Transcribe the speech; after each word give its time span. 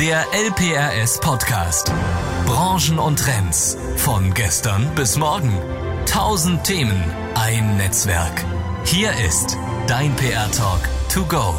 Der 0.00 0.24
LPRS 0.32 1.20
Podcast. 1.20 1.92
Branchen 2.46 2.98
und 2.98 3.18
Trends. 3.18 3.76
Von 3.98 4.32
gestern 4.32 4.90
bis 4.94 5.18
morgen. 5.18 5.52
Tausend 6.06 6.64
Themen. 6.64 7.04
Ein 7.34 7.76
Netzwerk. 7.76 8.42
Hier 8.86 9.10
ist 9.28 9.58
dein 9.86 10.16
PR 10.16 10.50
Talk 10.50 10.80
to 11.12 11.26
go. 11.26 11.54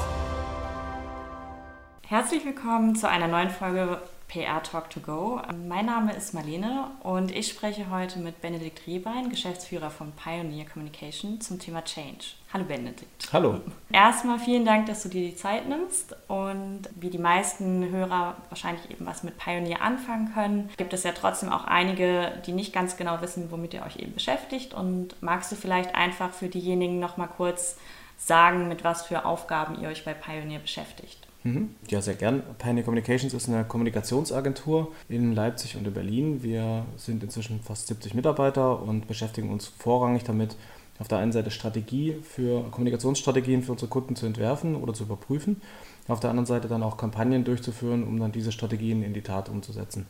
Herzlich 2.08 2.44
willkommen 2.44 2.96
zu 2.96 3.08
einer 3.08 3.28
neuen 3.28 3.52
Folge 3.52 4.02
PR 4.34 4.64
Talk 4.64 4.90
to 4.90 5.00
Go. 5.00 5.40
Mein 5.68 5.86
Name 5.86 6.12
ist 6.14 6.34
Marlene 6.34 6.88
und 7.04 7.30
ich 7.30 7.50
spreche 7.50 7.92
heute 7.92 8.18
mit 8.18 8.42
Benedikt 8.42 8.88
Rehbein, 8.88 9.30
Geschäftsführer 9.30 9.92
von 9.92 10.12
Pioneer 10.14 10.66
Communication, 10.66 11.40
zum 11.40 11.60
Thema 11.60 11.84
Change. 11.84 12.26
Hallo 12.52 12.66
Benedikt. 12.66 13.32
Hallo. 13.32 13.62
Erstmal 13.92 14.40
vielen 14.40 14.66
Dank, 14.66 14.88
dass 14.88 15.04
du 15.04 15.10
dir 15.10 15.30
die 15.30 15.36
Zeit 15.36 15.70
nimmst 15.70 16.16
und 16.28 16.82
wie 16.96 17.12
die 17.12 17.20
meisten 17.20 17.88
Hörer 17.92 18.38
wahrscheinlich 18.50 18.90
eben 18.90 19.06
was 19.06 19.22
mit 19.22 19.38
Pioneer 19.38 19.84
anfangen 19.84 20.34
können, 20.34 20.70
gibt 20.78 20.94
es 20.94 21.04
ja 21.04 21.12
trotzdem 21.12 21.50
auch 21.50 21.66
einige, 21.66 22.42
die 22.48 22.54
nicht 22.54 22.74
ganz 22.74 22.98
genau 22.98 23.22
wissen, 23.22 23.52
womit 23.52 23.76
ihr 23.76 23.84
euch 23.84 23.98
eben 23.98 24.16
beschäftigt 24.16 24.74
und 24.74 25.16
magst 25.22 25.52
du 25.52 25.56
vielleicht 25.56 25.94
einfach 25.94 26.32
für 26.32 26.48
diejenigen 26.48 27.00
nochmal 27.00 27.30
kurz 27.38 27.78
sagen, 28.18 28.68
mit 28.68 28.84
was 28.84 29.06
für 29.06 29.26
Aufgaben 29.26 29.80
ihr 29.80 29.90
euch 29.90 30.04
bei 30.04 30.16
Pioneer 30.16 30.60
beschäftigt? 30.60 31.28
Mhm. 31.44 31.76
Ja, 31.90 32.02
sehr 32.02 32.16
gern. 32.16 32.42
Pioneer 32.58 32.84
Communications 32.84 33.34
ist 33.34 33.50
eine 33.50 33.66
Kommunikationsagentur 33.66 34.94
in 35.10 35.34
Leipzig 35.34 35.76
und 35.76 35.86
in 35.86 35.94
Berlin. 35.94 36.44
Wir 36.44 36.86
sind 36.96 37.22
inzwischen 37.22 37.60
fast 37.62 37.88
70 37.88 38.14
Mitarbeiter 38.14 38.82
und 38.82 39.08
beschäftigen 39.08 39.50
uns 39.50 39.68
vorrangig 39.68 40.24
damit, 40.24 40.56
auf 41.00 41.08
der 41.08 41.18
einen 41.18 41.32
Seite 41.32 41.52
Strategie 41.52 42.18
für 42.22 42.64
Kommunikationsstrategien 42.72 43.64
für 43.64 43.74
unsere 43.74 43.90
Kunden 43.90 44.16
zu 44.16 44.26
entwerfen 44.26 44.76
oder 44.76 44.94
zu 44.94 45.04
überprüfen, 45.04 45.62
auf 46.08 46.20
der 46.20 46.30
anderen 46.30 46.46
Seite 46.46 46.68
dann 46.68 46.84
auch 46.84 46.98
Kampagnen 46.98 47.44
durchzuführen, 47.44 48.04
um 48.04 48.20
dann 48.20 48.32
diese 48.32 48.52
Strategien 48.52 49.04
in 49.04 49.14
die 49.14 49.22
Tat 49.22 49.50
umzusetzen. 49.50 50.06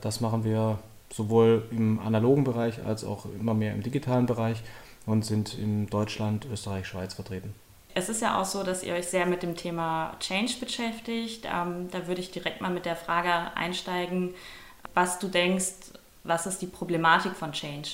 Das 0.00 0.20
machen 0.20 0.44
wir 0.44 0.78
sowohl 1.12 1.66
im 1.70 1.98
analogen 1.98 2.44
Bereich 2.44 2.84
als 2.84 3.04
auch 3.04 3.26
immer 3.40 3.54
mehr 3.54 3.74
im 3.74 3.82
digitalen 3.82 4.26
Bereich 4.26 4.62
und 5.06 5.24
sind 5.24 5.58
in 5.58 5.86
Deutschland, 5.86 6.46
Österreich, 6.52 6.86
Schweiz 6.86 7.14
vertreten. 7.14 7.54
Es 7.98 8.08
ist 8.08 8.22
ja 8.22 8.40
auch 8.40 8.44
so, 8.44 8.62
dass 8.62 8.84
ihr 8.84 8.94
euch 8.94 9.08
sehr 9.08 9.26
mit 9.26 9.42
dem 9.42 9.56
Thema 9.56 10.14
Change 10.20 10.54
beschäftigt. 10.60 11.44
Ähm, 11.52 11.88
da 11.90 12.06
würde 12.06 12.20
ich 12.20 12.30
direkt 12.30 12.60
mal 12.60 12.70
mit 12.70 12.86
der 12.86 12.94
Frage 12.94 13.56
einsteigen, 13.56 14.34
was 14.94 15.18
du 15.18 15.26
denkst, 15.26 15.72
was 16.22 16.46
ist 16.46 16.62
die 16.62 16.66
Problematik 16.66 17.32
von 17.32 17.50
Change? 17.50 17.88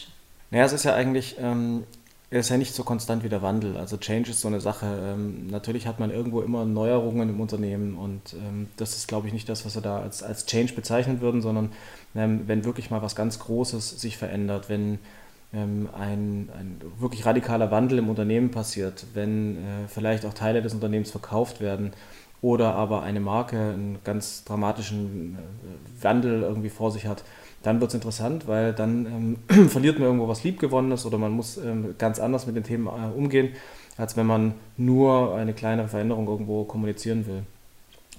Naja, 0.51 0.67
es 0.67 0.73
ist 0.75 0.85
ja 0.85 0.95
eigentlich, 0.95 1.37
ähm, 1.41 1.85
ist 2.29 2.51
ja 2.51 2.59
nicht 2.59 2.75
so 2.75 2.85
konstant 2.85 3.25
wie 3.25 3.31
der 3.31 3.41
Wandel. 3.41 3.79
Also 3.79 3.97
Change 3.97 4.31
ist 4.31 4.43
so 4.43 4.49
eine 4.49 4.61
Sache. 4.61 4.87
Ähm, 4.87 5.47
natürlich 5.47 5.87
hat 5.87 6.01
man 6.01 6.11
irgendwo 6.11 6.43
immer 6.43 6.67
Neuerungen 6.67 7.31
im 7.31 7.41
Unternehmen 7.41 7.97
und 7.97 8.35
ähm, 8.35 8.69
das 8.77 8.97
ist, 8.97 9.09
glaube 9.09 9.29
ich, 9.29 9.33
nicht 9.33 9.49
das, 9.49 9.65
was 9.65 9.75
wir 9.75 9.83
da 9.83 10.01
als, 10.01 10.23
als 10.23 10.45
Change 10.45 10.75
bezeichnen 10.75 11.23
würden, 11.23 11.41
sondern 11.41 11.73
ähm, 12.15 12.43
wenn 12.47 12.67
wirklich 12.67 12.91
mal 12.91 13.01
was 13.01 13.17
ganz 13.17 13.39
Großes 13.39 14.01
sich 14.01 14.19
verändert, 14.19 14.69
wenn 14.69 14.99
ein, 15.59 16.49
ein, 16.59 16.81
wirklich 16.99 17.25
radikaler 17.27 17.71
Wandel 17.71 17.99
im 17.99 18.09
Unternehmen 18.09 18.51
passiert, 18.51 19.07
wenn 19.15 19.57
äh, 19.57 19.61
vielleicht 19.89 20.27
auch 20.27 20.35
Teile 20.35 20.63
des 20.63 20.75
Unternehmens 20.75 21.11
verkauft 21.11 21.61
werden 21.61 21.93
oder 22.43 22.75
aber 22.75 23.03
eine 23.03 23.21
Marke 23.21 23.57
einen 23.57 23.99
ganz 24.05 24.45
dramatischen 24.45 25.39
äh, 25.39 26.05
Wandel 26.05 26.43
irgendwie 26.43 26.71
vor 26.71 26.91
sich 26.91 27.07
hat, 27.07 27.25
dann 27.63 27.81
wird 27.81 27.91
es 27.91 27.95
interessant, 27.95 28.47
weil 28.47 28.73
dann 28.73 29.39
ähm, 29.49 29.69
verliert 29.69 29.99
man 29.99 30.07
irgendwo 30.07 30.29
was 30.29 30.45
Liebgewonnenes 30.45 31.07
oder 31.07 31.19
man 31.19 31.33
muss 31.33 31.57
ähm, 31.57 31.95
ganz 31.99 32.19
anders 32.19 32.47
mit 32.47 32.57
den 32.57 32.65
Themen 32.65 32.87
äh, 32.87 33.17
umgehen, 33.17 33.51
als 33.97 34.17
wenn 34.17 34.27
man 34.27 34.55
nur 34.77 35.35
eine 35.35 35.55
kleinere 35.55 35.89
Veränderung 35.89 36.29
irgendwo 36.29 36.65
kommunizieren 36.65 37.27
will. 37.27 37.43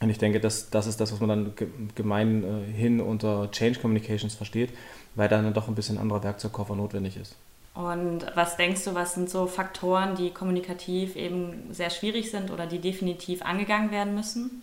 Und 0.02 0.10
ich 0.10 0.18
denke, 0.18 0.40
das, 0.40 0.70
das 0.70 0.88
ist 0.88 1.00
das, 1.00 1.14
was 1.14 1.22
man 1.22 1.30
dann 1.30 1.54
gemeinhin 1.96 3.00
unter 3.00 3.50
Change 3.52 3.80
Communications 3.80 4.36
versteht 4.36 4.72
weil 5.16 5.30
dann 5.30 5.54
doch 5.54 5.68
ein 5.68 5.76
bisschen 5.76 5.98
anderer 5.98 6.24
Werkzeugkoffer 6.24 6.76
notwendig 6.76 7.18
ist. 7.18 7.36
Und 7.74 8.26
was 8.36 8.56
denkst 8.56 8.86
du, 8.86 8.96
was 8.96 9.16
sind 9.16 9.30
so 9.30 9.48
Faktoren, 9.48 10.16
die 10.16 10.32
kommunikativ 10.32 11.18
eben 11.18 11.68
sehr 11.72 11.90
schwierig 11.90 12.32
sind 12.32 12.50
oder 12.52 12.68
die 12.68 12.80
definitiv 12.80 13.42
angegangen 13.42 13.92
werden 13.92 14.16
müssen? 14.16 14.62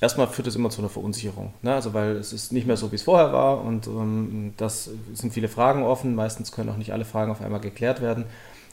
Erstmal 0.00 0.28
führt 0.28 0.48
es 0.48 0.56
immer 0.56 0.70
zu 0.70 0.80
einer 0.80 0.88
Verunsicherung, 0.88 1.54
ne? 1.62 1.74
also 1.74 1.94
weil 1.94 2.16
es 2.16 2.32
ist 2.32 2.52
nicht 2.52 2.66
mehr 2.66 2.76
so, 2.76 2.90
wie 2.90 2.96
es 2.96 3.02
vorher 3.02 3.32
war 3.32 3.60
und 3.60 3.86
ähm, 3.86 4.52
das 4.56 4.90
sind 5.14 5.32
viele 5.32 5.48
Fragen 5.48 5.82
offen. 5.82 6.14
Meistens 6.14 6.52
können 6.52 6.68
auch 6.70 6.76
nicht 6.76 6.92
alle 6.92 7.04
Fragen 7.04 7.30
auf 7.30 7.40
einmal 7.40 7.60
geklärt 7.60 8.00
werden. 8.00 8.24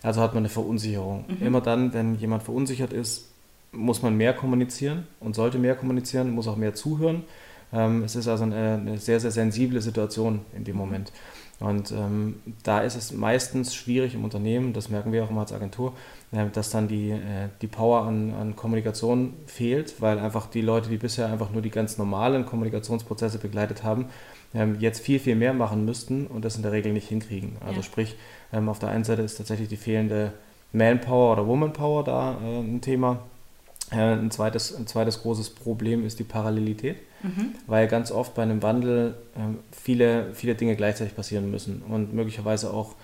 Also 0.03 0.21
hat 0.21 0.33
man 0.33 0.41
eine 0.41 0.49
Verunsicherung. 0.49 1.25
Mhm. 1.27 1.45
Immer 1.45 1.61
dann, 1.61 1.93
wenn 1.93 2.15
jemand 2.15 2.43
verunsichert 2.43 2.91
ist, 2.91 3.29
muss 3.71 4.01
man 4.01 4.17
mehr 4.17 4.33
kommunizieren 4.33 5.07
und 5.19 5.35
sollte 5.35 5.57
mehr 5.57 5.75
kommunizieren, 5.75 6.31
muss 6.31 6.47
auch 6.47 6.57
mehr 6.57 6.73
zuhören. 6.73 7.23
Ähm, 7.73 8.03
es 8.03 8.15
ist 8.15 8.27
also 8.27 8.43
eine, 8.43 8.79
eine, 8.81 8.97
sehr, 8.97 9.19
sehr 9.19 9.31
sensible 9.31 9.81
Situation 9.81 10.41
in 10.55 10.63
dem 10.63 10.75
Moment. 10.75 11.11
Und 11.59 11.91
ähm, 11.91 12.41
da 12.63 12.81
ist 12.81 12.95
es 12.95 13.13
meistens 13.13 13.75
schwierig 13.75 14.15
im 14.15 14.23
Unternehmen, 14.23 14.73
das 14.73 14.89
merken 14.89 15.11
wir 15.11 15.23
auch 15.23 15.29
immer 15.29 15.41
als 15.41 15.53
Agentur, 15.53 15.93
äh, 16.31 16.47
dass 16.51 16.71
dann 16.71 16.87
die, 16.87 17.11
äh, 17.11 17.49
die 17.61 17.67
Power 17.67 18.01
an, 18.01 18.33
an 18.33 18.55
Kommunikation 18.55 19.33
fehlt, 19.45 20.01
weil 20.01 20.17
einfach 20.17 20.47
die 20.47 20.61
Leute, 20.61 20.89
die 20.89 20.97
bisher 20.97 21.27
einfach 21.27 21.51
nur 21.51 21.61
die 21.61 21.69
ganz 21.69 21.99
normalen 21.99 22.47
Kommunikationsprozesse 22.47 23.37
begleitet 23.37 23.83
haben, 23.83 24.07
ähm, 24.55 24.77
jetzt 24.79 25.01
viel, 25.01 25.19
viel 25.19 25.35
mehr 25.35 25.53
machen 25.53 25.85
müssten 25.85 26.25
und 26.25 26.43
das 26.43 26.55
in 26.55 26.63
der 26.63 26.71
Regel 26.71 26.93
nicht 26.93 27.07
hinkriegen. 27.07 27.57
Also 27.61 27.77
ja. 27.77 27.83
sprich, 27.83 28.15
ähm, 28.51 28.67
auf 28.67 28.79
der 28.79 28.89
einen 28.89 29.03
Seite 29.03 29.21
ist 29.21 29.37
tatsächlich 29.37 29.69
die 29.69 29.77
fehlende 29.77 30.33
Manpower 30.73 31.33
oder 31.33 31.47
Womanpower 31.47 32.03
da 32.03 32.37
äh, 32.43 32.59
ein 32.59 32.81
Thema. 32.81 33.19
Äh, 33.91 33.97
ein, 33.97 34.31
zweites, 34.31 34.75
ein 34.75 34.87
zweites 34.87 35.21
großes 35.21 35.51
Problem 35.51 36.05
ist 36.07 36.17
die 36.17 36.23
Parallelität 36.23 36.97
mhm. 37.23 37.55
weil 37.67 37.87
ganz 37.87 38.11
oft 38.11 38.35
bei 38.35 38.43
einem 38.43 38.61
Wandel 38.63 39.15
äh, 39.35 39.39
viele, 39.71 40.33
viele 40.33 40.55
Dinge 40.55 40.75
gleichzeitig 40.75 41.15
passieren 41.15 41.49
müssen 41.51 41.81
und 41.81 42.13
möglicherweise 42.13 42.73
auch 42.73 42.95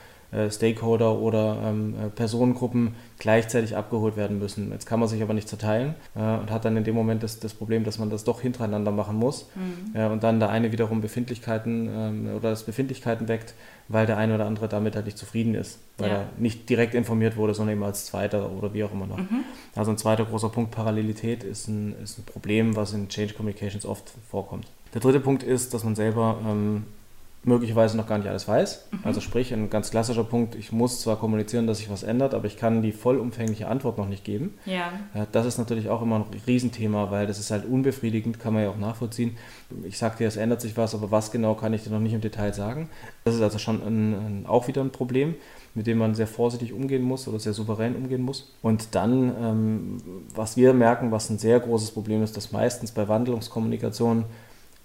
Stakeholder 0.49 1.19
oder 1.19 1.57
ähm, 1.63 1.95
äh, 1.95 2.09
Personengruppen 2.09 2.95
gleichzeitig 3.17 3.77
abgeholt 3.77 4.17
werden 4.17 4.39
müssen. 4.39 4.71
Jetzt 4.71 4.85
kann 4.85 4.99
man 4.99 5.07
sich 5.07 5.21
aber 5.21 5.33
nicht 5.33 5.47
zerteilen 5.47 5.95
äh, 6.15 6.19
und 6.19 6.51
hat 6.51 6.65
dann 6.65 6.75
in 6.75 6.83
dem 6.83 6.95
Moment 6.95 7.23
das, 7.23 7.39
das 7.39 7.53
Problem, 7.53 7.83
dass 7.85 7.97
man 7.97 8.09
das 8.09 8.25
doch 8.25 8.41
hintereinander 8.41 8.91
machen 8.91 9.15
muss 9.15 9.49
mhm. 9.55 9.95
Äh, 9.95 10.07
und 10.07 10.23
dann 10.23 10.39
der 10.39 10.49
eine 10.49 10.71
wiederum 10.71 11.01
Befindlichkeiten 11.01 11.89
ähm, 11.91 12.29
oder 12.35 12.49
das 12.49 12.63
Befindlichkeiten 12.63 13.27
weckt, 13.27 13.53
weil 13.87 14.05
der 14.05 14.17
eine 14.17 14.35
oder 14.35 14.45
andere 14.45 14.67
damit 14.67 14.95
halt 14.95 15.05
nicht 15.05 15.17
zufrieden 15.17 15.55
ist, 15.55 15.79
weil 15.97 16.09
ja. 16.09 16.15
er 16.17 16.29
nicht 16.37 16.69
direkt 16.69 16.93
informiert 16.93 17.37
wurde, 17.37 17.53
sondern 17.53 17.77
eben 17.77 17.83
als 17.83 18.05
Zweiter 18.05 18.51
oder 18.51 18.73
wie 18.73 18.83
auch 18.83 18.91
immer 18.91 19.07
noch. 19.07 19.17
Mhm. 19.17 19.45
Also 19.75 19.91
ein 19.91 19.97
zweiter 19.97 20.25
großer 20.25 20.49
Punkt, 20.49 20.71
Parallelität, 20.71 21.43
ist 21.43 21.67
ein, 21.69 21.95
ist 22.03 22.19
ein 22.19 22.25
Problem, 22.25 22.75
was 22.75 22.93
in 22.93 23.07
Change 23.07 23.33
Communications 23.33 23.85
oft 23.85 24.11
vorkommt. 24.29 24.67
Der 24.93 25.01
dritte 25.01 25.19
Punkt 25.19 25.43
ist, 25.43 25.73
dass 25.73 25.83
man 25.83 25.95
selber 25.95 26.39
ähm, 26.45 26.85
möglicherweise 27.47 27.95
noch 27.95 28.07
gar 28.07 28.17
nicht 28.17 28.27
alles 28.27 28.47
weiß. 28.47 28.89
Mhm. 28.91 28.99
Also 29.03 29.21
sprich, 29.21 29.53
ein 29.53 29.69
ganz 29.69 29.89
klassischer 29.89 30.25
Punkt, 30.25 30.55
ich 30.55 30.71
muss 30.71 31.01
zwar 31.01 31.17
kommunizieren, 31.17 31.65
dass 31.65 31.77
sich 31.77 31.89
was 31.89 32.03
ändert, 32.03 32.33
aber 32.33 32.45
ich 32.45 32.57
kann 32.57 32.81
die 32.81 32.91
vollumfängliche 32.91 33.67
Antwort 33.67 33.97
noch 33.97 34.07
nicht 34.07 34.25
geben. 34.25 34.55
Ja. 34.65 34.91
Das 35.31 35.45
ist 35.45 35.57
natürlich 35.57 35.89
auch 35.89 36.01
immer 36.01 36.17
ein 36.17 36.25
Riesenthema, 36.45 37.09
weil 37.09 37.25
das 37.25 37.39
ist 37.39 37.49
halt 37.49 37.65
unbefriedigend, 37.65 38.39
kann 38.39 38.53
man 38.53 38.63
ja 38.63 38.69
auch 38.69 38.77
nachvollziehen. 38.77 39.37
Ich 39.83 39.97
sage 39.97 40.17
dir, 40.17 40.27
es 40.27 40.35
ändert 40.35 40.59
sich 40.59 40.75
was, 40.75 40.93
aber 40.93 41.09
was 41.09 41.31
genau 41.31 41.55
kann 41.55 41.73
ich 41.73 41.83
dir 41.83 41.89
noch 41.89 41.99
nicht 41.99 42.13
im 42.13 42.21
Detail 42.21 42.53
sagen. 42.53 42.89
Das 43.23 43.33
ist 43.33 43.41
also 43.41 43.59
schon 43.59 43.81
ein, 43.81 44.13
ein, 44.13 44.45
auch 44.45 44.67
wieder 44.67 44.81
ein 44.81 44.91
Problem, 44.91 45.35
mit 45.73 45.87
dem 45.87 45.99
man 45.99 46.15
sehr 46.15 46.27
vorsichtig 46.27 46.73
umgehen 46.73 47.03
muss 47.03 47.29
oder 47.29 47.39
sehr 47.39 47.53
souverän 47.53 47.95
umgehen 47.95 48.23
muss. 48.23 48.53
Und 48.61 48.93
dann, 48.93 49.33
ähm, 49.41 49.97
was 50.35 50.57
wir 50.57 50.73
merken, 50.73 51.11
was 51.11 51.29
ein 51.29 51.37
sehr 51.37 51.61
großes 51.61 51.91
Problem 51.91 52.23
ist, 52.23 52.35
dass 52.35 52.51
meistens 52.51 52.91
bei 52.91 53.07
Wandlungskommunikation 53.07 54.25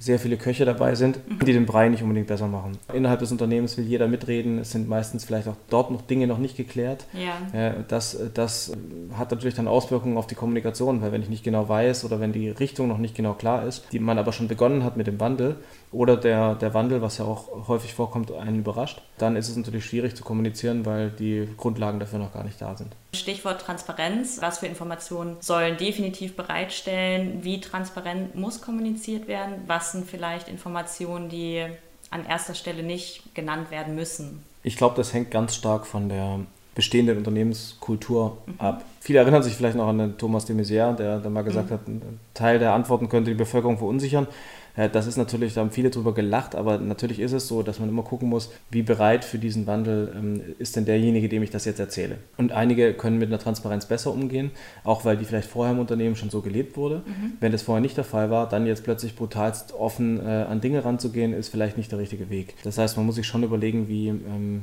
sehr 0.03 0.19
viele 0.19 0.37
Köche 0.37 0.65
dabei 0.65 0.97
sind, 0.97 1.21
die 1.47 1.53
den 1.53 1.65
Brei 1.65 1.89
nicht 1.89 2.03
unbedingt 2.03 2.27
besser 2.27 2.49
machen. 2.49 2.77
Innerhalb 2.93 3.21
des 3.21 3.31
Unternehmens 3.31 3.79
will 3.79 3.85
jeder 3.85 4.09
mitreden. 4.09 4.59
Es 4.59 4.73
sind 4.73 4.89
meistens 4.89 5.25
vielleicht 5.25 5.47
auch 5.47 5.55
dort 5.71 5.93
noch 5.93 6.03
Dinge 6.03 6.27
noch 6.27 6.39
nicht 6.39 6.57
geklärt. 6.57 7.07
Ja. 7.13 7.75
Das, 7.87 8.19
das 8.35 8.73
hat 9.17 9.31
natürlich 9.31 9.55
dann 9.55 9.69
Auswirkungen 9.69 10.17
auf 10.17 10.27
die 10.27 10.35
Kommunikation, 10.35 11.03
weil 11.03 11.13
wenn 11.13 11.23
ich 11.23 11.29
nicht 11.29 11.45
genau 11.45 11.69
weiß 11.69 12.05
oder 12.05 12.19
wenn 12.19 12.33
die 12.33 12.49
Richtung 12.49 12.89
noch 12.89 12.99
nicht 12.99 13.15
genau 13.15 13.35
klar 13.35 13.65
ist, 13.65 13.85
die 13.93 14.01
man 14.01 14.19
aber 14.19 14.33
schon 14.33 14.49
begonnen 14.49 14.83
hat 14.83 14.97
mit 14.97 15.07
dem 15.07 15.21
Wandel 15.21 15.57
oder 15.93 16.17
der, 16.17 16.57
der 16.57 16.75
Wandel, 16.75 17.01
was 17.01 17.19
ja 17.19 17.25
auch 17.25 17.69
häufig 17.69 17.95
vorkommt, 17.95 18.33
einen 18.33 18.59
überrascht, 18.59 19.03
dann 19.19 19.37
ist 19.37 19.49
es 19.49 19.57
natürlich 19.57 19.85
schwierig 19.85 20.17
zu 20.17 20.25
kommunizieren, 20.25 20.85
weil 20.85 21.11
die 21.11 21.47
Grundlagen 21.57 22.01
dafür 22.01 22.19
noch 22.19 22.33
gar 22.33 22.43
nicht 22.43 22.61
da 22.61 22.77
sind. 22.77 22.97
Stichwort 23.15 23.61
Transparenz. 23.61 24.41
Was 24.41 24.59
für 24.59 24.67
Informationen 24.67 25.37
sollen 25.41 25.77
definitiv 25.77 26.35
bereitstellen? 26.35 27.45
Wie 27.45 27.61
transparent 27.61 28.35
muss 28.35 28.63
kommuniziert 28.63 29.29
werden? 29.29 29.65
Was 29.67 29.93
sind 29.93 30.09
vielleicht 30.09 30.49
Informationen, 30.49 31.29
die 31.29 31.67
an 32.11 32.27
erster 32.27 32.55
Stelle 32.55 32.83
nicht 32.83 33.35
genannt 33.35 33.71
werden 33.71 33.95
müssen? 33.95 34.43
Ich 34.63 34.77
glaube, 34.77 34.97
das 34.97 35.13
hängt 35.13 35.31
ganz 35.31 35.55
stark 35.55 35.87
von 35.87 36.09
der 36.09 36.41
bestehenden 36.75 37.19
Unternehmenskultur 37.19 38.39
mhm. 38.47 38.55
ab. 38.59 38.85
Viele 39.05 39.19
erinnern 39.19 39.43
sich 39.43 39.55
vielleicht 39.55 39.77
noch 39.77 39.89
an 39.89 39.99
den 39.99 40.17
Thomas 40.17 40.45
de 40.45 40.55
Maizière, 40.55 40.95
der, 40.95 41.19
der 41.19 41.29
mal 41.29 41.43
gesagt 41.43 41.71
mhm. 41.71 41.75
hat, 41.75 41.89
ein 41.89 42.21
Teil 42.35 42.61
der 42.61 42.73
Antworten 42.73 43.09
könnte 43.09 43.33
die 43.33 43.37
Bevölkerung 43.37 43.77
verunsichern. 43.77 44.29
Das 44.75 45.07
ist 45.07 45.19
natürlich, 45.19 45.53
da 45.53 45.61
haben 45.61 45.71
viele 45.71 45.91
drüber 45.91 46.15
gelacht, 46.15 46.55
aber 46.55 46.79
natürlich 46.79 47.21
ist 47.21 47.33
es 47.33 47.47
so, 47.47 47.63
dass 47.63 47.79
man 47.79 47.91
immer 47.91 48.05
gucken 48.05 48.31
muss, 48.31 48.51
wie 48.71 48.81
bereit 48.81 49.23
für 49.23 49.39
diesen 49.39 49.67
Wandel 49.67 50.11
ähm, 50.17 50.41
ist 50.59 50.77
denn 50.77 50.87
derjenige, 50.87 51.29
dem 51.29 51.43
ich 51.43 51.51
das 51.51 51.67
jetzt 51.67 51.79
erzähle. 51.79 52.17
Und 52.39 52.53
einige 52.53 52.95
können 52.95 53.19
mit 53.19 53.29
einer 53.29 53.39
Transparenz 53.39 53.85
besser 53.85 54.15
umgehen, 54.15 54.51
auch 54.83 55.05
weil 55.05 55.19
die 55.19 55.27
vielleicht 55.27 55.51
vorher 55.51 55.75
im 55.75 55.79
Unternehmen 55.79 56.17
schon 56.17 56.31
so 56.31 56.41
gelebt 56.41 56.79
wurde. 56.79 57.03
Mhm. 57.05 57.33
Wenn 57.39 57.53
das 57.53 57.61
vorher 57.61 57.83
nicht 57.83 57.99
der 57.99 58.05
Fall 58.05 58.31
war, 58.31 58.49
dann 58.49 58.65
jetzt 58.65 58.83
plötzlich 58.83 59.15
brutalst 59.15 59.75
offen 59.75 60.19
äh, 60.25 60.47
an 60.49 60.63
Dinge 60.63 60.83
ranzugehen, 60.87 61.35
ist 61.35 61.51
vielleicht 61.51 61.77
nicht 61.77 61.93
der 61.93 61.99
richtige 61.99 62.31
Weg. 62.31 62.55
Das 62.63 62.79
heißt, 62.79 62.97
man 62.97 63.05
muss 63.05 63.17
sich 63.17 63.27
schon 63.27 63.43
überlegen, 63.43 63.89
wie, 63.89 64.09
ähm, 64.09 64.63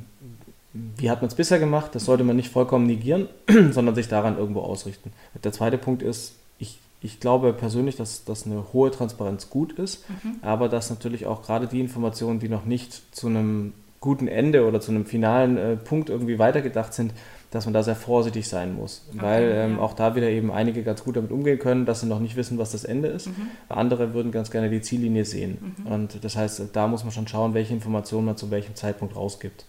wie 0.97 1.09
hat 1.09 1.21
man 1.21 1.29
es 1.29 1.35
bisher 1.35 1.59
gemacht? 1.59 1.95
Das 1.95 2.05
sollte 2.05 2.23
man 2.23 2.35
nicht 2.35 2.49
vollkommen 2.49 2.85
negieren, 2.87 3.27
sondern 3.71 3.95
sich 3.95 4.07
daran 4.07 4.37
irgendwo 4.37 4.61
ausrichten. 4.61 5.11
Der 5.43 5.51
zweite 5.51 5.77
Punkt 5.77 6.01
ist, 6.01 6.35
ich 7.01 7.19
glaube 7.19 7.53
persönlich, 7.53 7.95
dass, 7.95 8.25
dass 8.25 8.45
eine 8.45 8.73
hohe 8.73 8.91
Transparenz 8.91 9.49
gut 9.49 9.73
ist, 9.73 10.09
mhm. 10.09 10.35
aber 10.41 10.67
dass 10.69 10.89
natürlich 10.89 11.25
auch 11.25 11.41
gerade 11.41 11.67
die 11.67 11.79
Informationen, 11.79 12.39
die 12.39 12.49
noch 12.49 12.65
nicht 12.65 13.15
zu 13.15 13.27
einem 13.27 13.73
guten 14.01 14.27
Ende 14.27 14.65
oder 14.65 14.79
zu 14.79 14.91
einem 14.91 15.05
finalen 15.05 15.57
äh, 15.57 15.75
Punkt 15.75 16.09
irgendwie 16.09 16.39
weitergedacht 16.39 16.93
sind, 16.93 17.13
dass 17.51 17.65
man 17.65 17.73
da 17.73 17.83
sehr 17.83 17.95
vorsichtig 17.95 18.47
sein 18.47 18.75
muss. 18.75 19.05
Okay, 19.09 19.21
weil 19.21 19.51
ähm, 19.53 19.75
ja. 19.77 19.79
auch 19.79 19.93
da 19.93 20.15
wieder 20.15 20.29
eben 20.29 20.51
einige 20.51 20.83
ganz 20.83 21.03
gut 21.03 21.15
damit 21.15 21.31
umgehen 21.31 21.57
können, 21.57 21.85
dass 21.85 22.01
sie 22.01 22.05
noch 22.05 22.19
nicht 22.19 22.35
wissen, 22.35 22.57
was 22.57 22.71
das 22.71 22.83
Ende 22.83 23.07
ist. 23.07 23.27
Mhm. 23.27 23.49
Andere 23.69 24.13
würden 24.13 24.31
ganz 24.31 24.51
gerne 24.51 24.69
die 24.69 24.81
Ziellinie 24.81 25.25
sehen. 25.25 25.75
Mhm. 25.77 25.91
Und 25.91 26.23
das 26.23 26.35
heißt, 26.35 26.61
da 26.73 26.87
muss 26.87 27.03
man 27.03 27.11
schon 27.11 27.27
schauen, 27.27 27.53
welche 27.53 27.73
Informationen 27.73 28.25
man 28.25 28.37
zu 28.37 28.51
welchem 28.51 28.75
Zeitpunkt 28.75 29.15
rausgibt. 29.15 29.65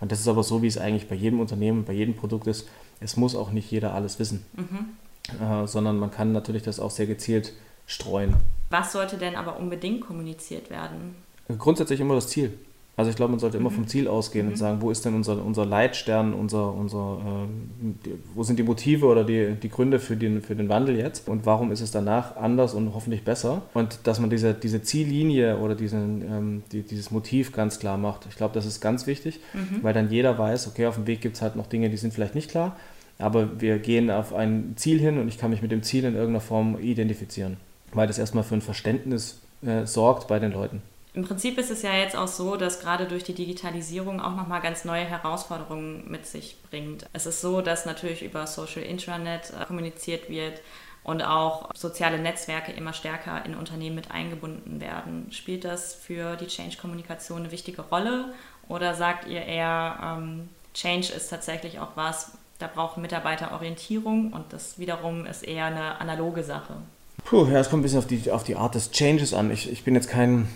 Und 0.00 0.12
das 0.12 0.20
ist 0.20 0.28
aber 0.28 0.42
so, 0.42 0.62
wie 0.62 0.66
es 0.66 0.78
eigentlich 0.78 1.08
bei 1.08 1.14
jedem 1.14 1.40
Unternehmen, 1.40 1.84
bei 1.84 1.92
jedem 1.92 2.14
Produkt 2.14 2.46
ist. 2.46 2.68
Es 3.00 3.16
muss 3.16 3.36
auch 3.36 3.50
nicht 3.50 3.70
jeder 3.70 3.94
alles 3.94 4.18
wissen. 4.18 4.44
Mhm 4.56 4.96
äh, 5.38 5.66
sondern 5.66 5.98
man 5.98 6.10
kann 6.10 6.32
natürlich 6.32 6.62
das 6.62 6.80
auch 6.80 6.90
sehr 6.90 7.06
gezielt 7.06 7.52
streuen. 7.86 8.36
Was 8.70 8.92
sollte 8.92 9.16
denn 9.16 9.36
aber 9.36 9.58
unbedingt 9.58 10.00
kommuniziert 10.00 10.70
werden? 10.70 11.16
Grundsätzlich 11.58 12.00
immer 12.00 12.14
das 12.14 12.28
Ziel. 12.28 12.56
Also 12.96 13.08
ich 13.08 13.16
glaube, 13.16 13.30
man 13.30 13.40
sollte 13.40 13.56
immer 13.56 13.70
mhm. 13.70 13.76
vom 13.76 13.86
Ziel 13.86 14.08
ausgehen 14.08 14.46
mhm. 14.46 14.52
und 14.52 14.56
sagen, 14.58 14.82
wo 14.82 14.90
ist 14.90 15.04
denn 15.04 15.14
unser, 15.14 15.42
unser 15.42 15.64
Leitstern, 15.64 16.34
unser, 16.34 16.74
unser, 16.74 17.46
äh, 18.04 18.10
wo 18.34 18.42
sind 18.42 18.58
die 18.58 18.62
Motive 18.62 19.06
oder 19.06 19.24
die, 19.24 19.54
die 19.54 19.70
Gründe 19.70 19.98
für 19.98 20.16
den, 20.16 20.42
für 20.42 20.54
den 20.54 20.68
Wandel 20.68 20.96
jetzt 20.96 21.28
und 21.28 21.46
warum 21.46 21.72
ist 21.72 21.80
es 21.80 21.92
danach 21.92 22.36
anders 22.36 22.74
und 22.74 22.92
hoffentlich 22.92 23.24
besser. 23.24 23.62
Und 23.72 24.00
dass 24.04 24.20
man 24.20 24.28
diese, 24.28 24.52
diese 24.52 24.82
Ziellinie 24.82 25.58
oder 25.58 25.74
diesen, 25.74 26.22
ähm, 26.22 26.62
die, 26.72 26.82
dieses 26.82 27.10
Motiv 27.10 27.52
ganz 27.52 27.78
klar 27.78 27.96
macht. 27.96 28.26
Ich 28.28 28.36
glaube, 28.36 28.52
das 28.52 28.66
ist 28.66 28.80
ganz 28.80 29.06
wichtig, 29.06 29.40
mhm. 29.54 29.82
weil 29.82 29.94
dann 29.94 30.10
jeder 30.10 30.38
weiß, 30.38 30.68
okay, 30.68 30.86
auf 30.86 30.96
dem 30.96 31.06
Weg 31.06 31.22
gibt 31.22 31.36
es 31.36 31.42
halt 31.42 31.56
noch 31.56 31.68
Dinge, 31.68 31.88
die 31.88 31.96
sind 31.96 32.12
vielleicht 32.12 32.34
nicht 32.34 32.50
klar, 32.50 32.76
aber 33.18 33.60
wir 33.60 33.78
gehen 33.78 34.10
auf 34.10 34.34
ein 34.34 34.74
Ziel 34.76 34.98
hin 34.98 35.18
und 35.18 35.28
ich 35.28 35.38
kann 35.38 35.50
mich 35.50 35.62
mit 35.62 35.70
dem 35.70 35.82
Ziel 35.82 36.04
in 36.04 36.14
irgendeiner 36.14 36.40
Form 36.40 36.78
identifizieren, 36.78 37.56
weil 37.94 38.06
das 38.06 38.18
erstmal 38.18 38.44
für 38.44 38.54
ein 38.54 38.62
Verständnis 38.62 39.40
äh, 39.62 39.86
sorgt 39.86 40.28
bei 40.28 40.38
den 40.38 40.52
Leuten. 40.52 40.82
Im 41.12 41.24
Prinzip 41.24 41.58
ist 41.58 41.70
es 41.70 41.82
ja 41.82 41.94
jetzt 41.94 42.14
auch 42.14 42.28
so, 42.28 42.56
dass 42.56 42.80
gerade 42.80 43.06
durch 43.06 43.24
die 43.24 43.34
Digitalisierung 43.34 44.20
auch 44.20 44.36
nochmal 44.36 44.60
ganz 44.60 44.84
neue 44.84 45.04
Herausforderungen 45.04 46.08
mit 46.08 46.26
sich 46.26 46.56
bringt. 46.70 47.06
Es 47.12 47.26
ist 47.26 47.40
so, 47.40 47.62
dass 47.62 47.84
natürlich 47.84 48.22
über 48.22 48.46
Social 48.46 48.82
Intranet 48.82 49.52
äh, 49.58 49.64
kommuniziert 49.64 50.28
wird 50.28 50.60
und 51.02 51.22
auch 51.22 51.70
soziale 51.74 52.18
Netzwerke 52.18 52.72
immer 52.72 52.92
stärker 52.92 53.44
in 53.44 53.56
Unternehmen 53.56 53.96
mit 53.96 54.10
eingebunden 54.10 54.80
werden. 54.80 55.26
Spielt 55.32 55.64
das 55.64 55.94
für 55.94 56.36
die 56.36 56.46
Change-Kommunikation 56.46 57.40
eine 57.40 57.50
wichtige 57.50 57.82
Rolle 57.82 58.32
oder 58.68 58.94
sagt 58.94 59.26
ihr 59.26 59.42
eher, 59.42 59.98
ähm, 60.02 60.48
Change 60.74 61.12
ist 61.12 61.28
tatsächlich 61.28 61.80
auch 61.80 61.96
was, 61.96 62.32
da 62.60 62.68
brauchen 62.72 63.02
Mitarbeiter 63.02 63.52
Orientierung 63.52 64.32
und 64.32 64.52
das 64.52 64.78
wiederum 64.78 65.26
ist 65.26 65.42
eher 65.42 65.64
eine 65.64 66.00
analoge 66.00 66.44
Sache. 66.44 66.74
Puh, 67.24 67.46
ja, 67.46 67.58
es 67.58 67.70
kommt 67.70 67.80
ein 67.80 67.82
bisschen 67.82 67.98
auf 67.98 68.06
die, 68.06 68.30
auf 68.30 68.44
die 68.44 68.56
Art 68.56 68.74
des 68.74 68.92
Changes 68.92 69.34
an. 69.34 69.50
Ich, 69.50 69.70
ich 69.70 69.82
bin 69.82 69.94
jetzt 69.94 70.08
kein, 70.08 70.48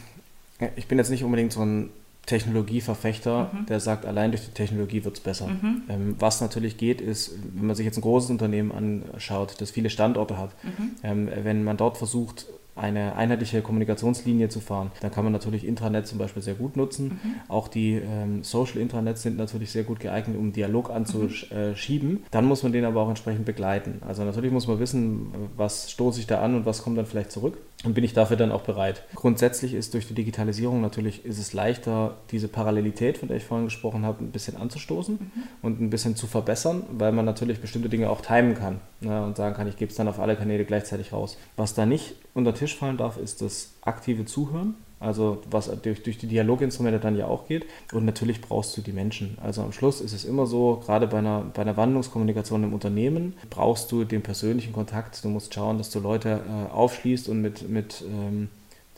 ich 0.77 0.87
bin 0.87 0.99
jetzt 0.99 1.11
nicht 1.11 1.25
unbedingt 1.25 1.53
so 1.53 1.65
ein 1.65 1.91
Technologieverfechter, 2.27 3.51
mhm. 3.53 3.67
der 3.67 3.81
sagt, 3.81 4.07
allein 4.07 4.31
durch 4.31 4.45
die 4.45 4.53
Technologie 4.53 5.05
wird 5.05 5.17
es 5.17 5.23
besser. 5.23 5.49
Mhm. 5.49 5.83
Ähm, 5.89 6.17
was 6.19 6.41
natürlich 6.41 6.79
geht, 6.79 7.01
ist, 7.01 7.33
wenn 7.55 7.67
man 7.67 7.77
sich 7.77 7.85
jetzt 7.85 7.99
ein 7.99 8.03
großes 8.03 8.31
Unternehmen 8.31 8.73
anschaut, 8.73 9.57
das 9.61 9.71
viele 9.71 9.91
Standorte 9.91 10.39
hat, 10.39 10.51
mhm. 10.63 10.91
ähm, 11.03 11.29
wenn 11.43 11.65
man 11.65 11.77
dort 11.77 11.99
versucht, 11.99 12.47
eine 12.77 13.17
einheitliche 13.17 13.63
Kommunikationslinie 13.63 14.49
zu 14.49 14.61
fahren. 14.61 14.91
Dann 15.01 15.13
kann 15.13 15.25
man 15.25 15.33
natürlich 15.33 15.67
Intranet 15.67 16.07
zum 16.07 16.19
Beispiel 16.19 16.43
sehr 16.43 16.55
gut 16.55 16.77
nutzen. 16.77 17.21
Mhm. 17.23 17.35
Auch 17.49 17.69
die 17.69 17.95
ähm, 17.95 18.43
Social 18.43 18.79
Intranets 18.79 19.23
sind 19.23 19.37
natürlich 19.37 19.71
sehr 19.71 19.85
gut 19.85 20.01
geeignet, 20.01 20.37
um 20.37 20.53
Dialog 20.53 20.91
anzuschieben. 20.91 22.11
Mhm. 22.11 22.23
Dann 22.31 22.47
muss 22.47 22.63
man 22.63 22.73
den 22.73 22.85
aber 22.85 23.03
auch 23.03 23.09
entsprechend 23.09 23.45
begleiten. 23.45 24.01
Also 24.07 24.25
natürlich 24.25 24.51
muss 24.51 24.67
man 24.67 24.81
wissen, 24.81 25.33
was 25.57 25.91
stoße 25.91 26.19
ich 26.21 26.27
da 26.27 26.41
an 26.41 26.55
und 26.55 26.67
was 26.67 26.83
kommt 26.83 26.99
dann 26.99 27.07
vielleicht 27.07 27.31
zurück. 27.31 27.59
Und 27.85 27.93
bin 27.93 28.03
ich 28.03 28.15
dafür 28.15 28.39
dann 28.39 28.51
auch 28.51 28.63
bereit. 28.63 29.03
Grundsätzlich 29.15 29.75
ist 29.75 29.93
durch 29.93 30.09
die 30.09 30.15
Digitalisierung 30.15 30.81
natürlich 30.81 31.27
ist 31.27 31.39
es 31.39 31.53
leichter, 31.53 32.17
diese 32.31 32.49
Parallelität, 32.49 33.19
von 33.19 33.29
der 33.29 33.37
ich 33.37 33.45
vorhin 33.45 33.67
gesprochen 33.67 34.07
habe, 34.07 34.25
ein 34.25 34.31
bisschen 34.31 34.57
anzustoßen 34.57 35.17
mhm. 35.17 35.43
und 35.61 35.81
ein 35.83 35.91
bisschen 35.91 36.17
zu 36.17 36.27
verbessern, 36.27 36.85
weil 36.93 37.13
man 37.13 37.27
natürlich 37.27 37.61
bestimmte 37.61 37.91
Dinge 37.91 38.09
auch 38.09 38.23
timen 38.23 38.55
kann 38.55 38.81
ne, 39.01 39.23
und 39.23 39.37
sagen 39.37 39.55
kann, 39.55 39.69
ich 39.69 39.77
gebe 39.77 39.91
es 39.91 39.97
dann 39.97 40.09
auf 40.09 40.19
alle 40.19 40.35
Kanäle 40.35 40.65
gleichzeitig 40.65 41.13
raus. 41.13 41.37
Was 41.57 41.75
da 41.75 41.85
nicht 41.85 42.15
unter 42.33 42.55
Tisch 42.65 42.77
fallen 42.77 42.97
darf, 42.97 43.19
ist 43.19 43.43
das 43.43 43.75
aktive 43.83 44.25
Zuhören. 44.25 44.75
Also 45.01 45.43
was 45.51 45.71
durch, 45.83 46.03
durch 46.03 46.17
die 46.17 46.27
Dialoginstrumente 46.27 46.99
dann 46.99 47.15
ja 47.15 47.27
auch 47.27 47.47
geht. 47.47 47.67
Und 47.93 48.07
natürlich 48.07 48.41
brauchst 48.41 48.75
du 48.77 48.81
die 48.81 48.93
Menschen. 48.93 49.37
Also 49.43 49.61
am 49.61 49.73
Schluss 49.73 50.01
ist 50.01 50.15
es 50.15 50.25
immer 50.25 50.47
so, 50.47 50.81
gerade 50.83 51.07
bei 51.07 51.19
einer, 51.19 51.43
bei 51.53 51.61
einer 51.61 51.77
Wandlungskommunikation 51.77 52.65
im 52.65 52.73
Unternehmen, 52.73 53.35
brauchst 53.51 53.93
du 53.93 54.05
den 54.05 54.23
persönlichen 54.23 54.73
Kontakt. 54.73 55.23
Du 55.23 55.29
musst 55.29 55.53
schauen, 55.53 55.77
dass 55.77 55.91
du 55.91 56.01
Leute 56.01 56.41
äh, 56.49 56.73
aufschließt 56.73 57.29
und 57.29 57.43
mit, 57.43 57.69
mit 57.69 58.03
ähm, 58.09 58.49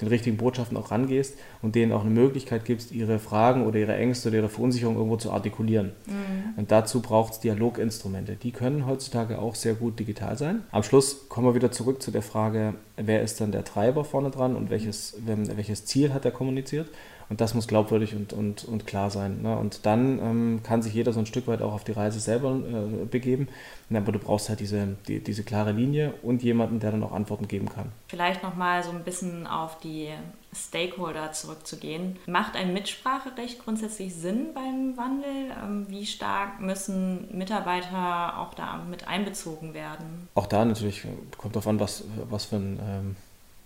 den 0.01 0.09
richtigen 0.09 0.37
Botschaften 0.37 0.77
auch 0.77 0.91
rangehst 0.91 1.37
und 1.63 1.75
denen 1.75 1.93
auch 1.93 2.03
eine 2.03 2.11
Möglichkeit 2.11 2.65
gibst, 2.65 2.93
ihre 2.93 3.19
Fragen 3.19 3.67
oder 3.67 3.79
ihre 3.79 3.97
Ängste 3.97 4.29
oder 4.29 4.39
ihre 4.39 4.49
Verunsicherung 4.49 4.97
irgendwo 4.97 5.17
zu 5.17 5.33
artikulieren. 5.33 5.93
Mhm. 6.07 6.55
Und 6.57 6.71
dazu 6.71 7.01
braucht 7.01 7.35
es 7.35 7.41
Dialoginstrumente. 7.41 8.37
Die 8.37 8.51
können 8.51 8.87
heutzutage 8.87 9.39
auch 9.39 9.55
sehr 9.55 9.75
gut 9.75 9.99
digital 9.99 10.37
sein. 10.37 10.63
Am 10.71 10.83
Schluss 10.83 11.29
kommen 11.29 11.47
wir 11.47 11.55
wieder 11.55 11.73
zurück 11.73 12.03
zu 12.03 12.11
der 12.11 12.23
Frage, 12.23 12.75
wer 12.97 13.23
ist 13.23 13.41
dann 13.41 13.53
der 13.53 13.65
Treiber 13.65 14.05
vorne 14.05 14.31
dran 14.31 14.57
und 14.57 14.71
welches, 14.71 15.17
welches 15.25 15.85
Ziel 15.85 16.13
hat 16.13 16.25
er 16.25 16.31
kommuniziert. 16.31 16.89
Und 17.29 17.41
das 17.41 17.55
muss 17.55 17.67
glaubwürdig 17.67 18.15
und, 18.15 18.33
und, 18.33 18.65
und 18.65 18.87
klar 18.87 19.11
sein. 19.11 19.43
Ne? 19.43 19.59
Und 19.59 19.85
dann 19.85 20.21
ähm, 20.21 20.61
kann 20.63 20.83
sich 20.83 20.95
jeder 20.95 21.13
so 21.13 21.19
ein 21.19 21.27
Stück 21.27 21.49
weit 21.49 21.61
auch 21.61 21.73
auf 21.73 21.83
die 21.83 21.93
Reise 21.93 22.21
selber 22.21 22.55
äh, 22.55 23.05
begeben. 23.05 23.49
Aber 23.93 24.13
du 24.13 24.21
brauchst 24.21 24.49
halt 24.49 24.61
diese, 24.61 24.97
die, 25.09 25.19
diese 25.19 25.43
klare 25.43 25.73
Linie 25.73 26.15
und 26.23 26.45
jemanden, 26.45 26.79
der 26.79 26.93
dann 26.93 27.03
auch 27.03 27.13
Antworten 27.13 27.49
geben 27.49 27.69
kann. 27.69 27.91
Vielleicht 28.07 28.45
nochmal 28.45 28.85
so 28.85 28.91
ein 28.91 29.03
bisschen 29.03 29.47
auf 29.47 29.79
die 29.81 30.11
Stakeholder 30.57 31.33
zurückzugehen. 31.33 32.19
Macht 32.27 32.57
ein 32.57 32.73
Mitspracherecht 32.73 33.63
grundsätzlich 33.65 34.15
Sinn 34.15 34.55
beim 34.55 34.97
Wandel? 34.97 35.53
Ähm, 35.63 35.87
wie 35.89 36.07
stark 36.07 36.61
müssen 36.61 37.37
Mitarbeiter 37.37 38.39
auch 38.39 38.55
da 38.55 38.79
mit 38.89 39.07
einbezogen 39.07 39.75
werden? 39.75 40.29
Auch 40.35 40.47
da 40.47 40.65
natürlich 40.65 41.03
kommt 41.37 41.55
darauf 41.55 41.69
an, 41.69 41.81
was, 41.81 42.05
was 42.29 42.47
für 42.47 42.57
ein 42.57 42.81
ähm, 42.83 43.17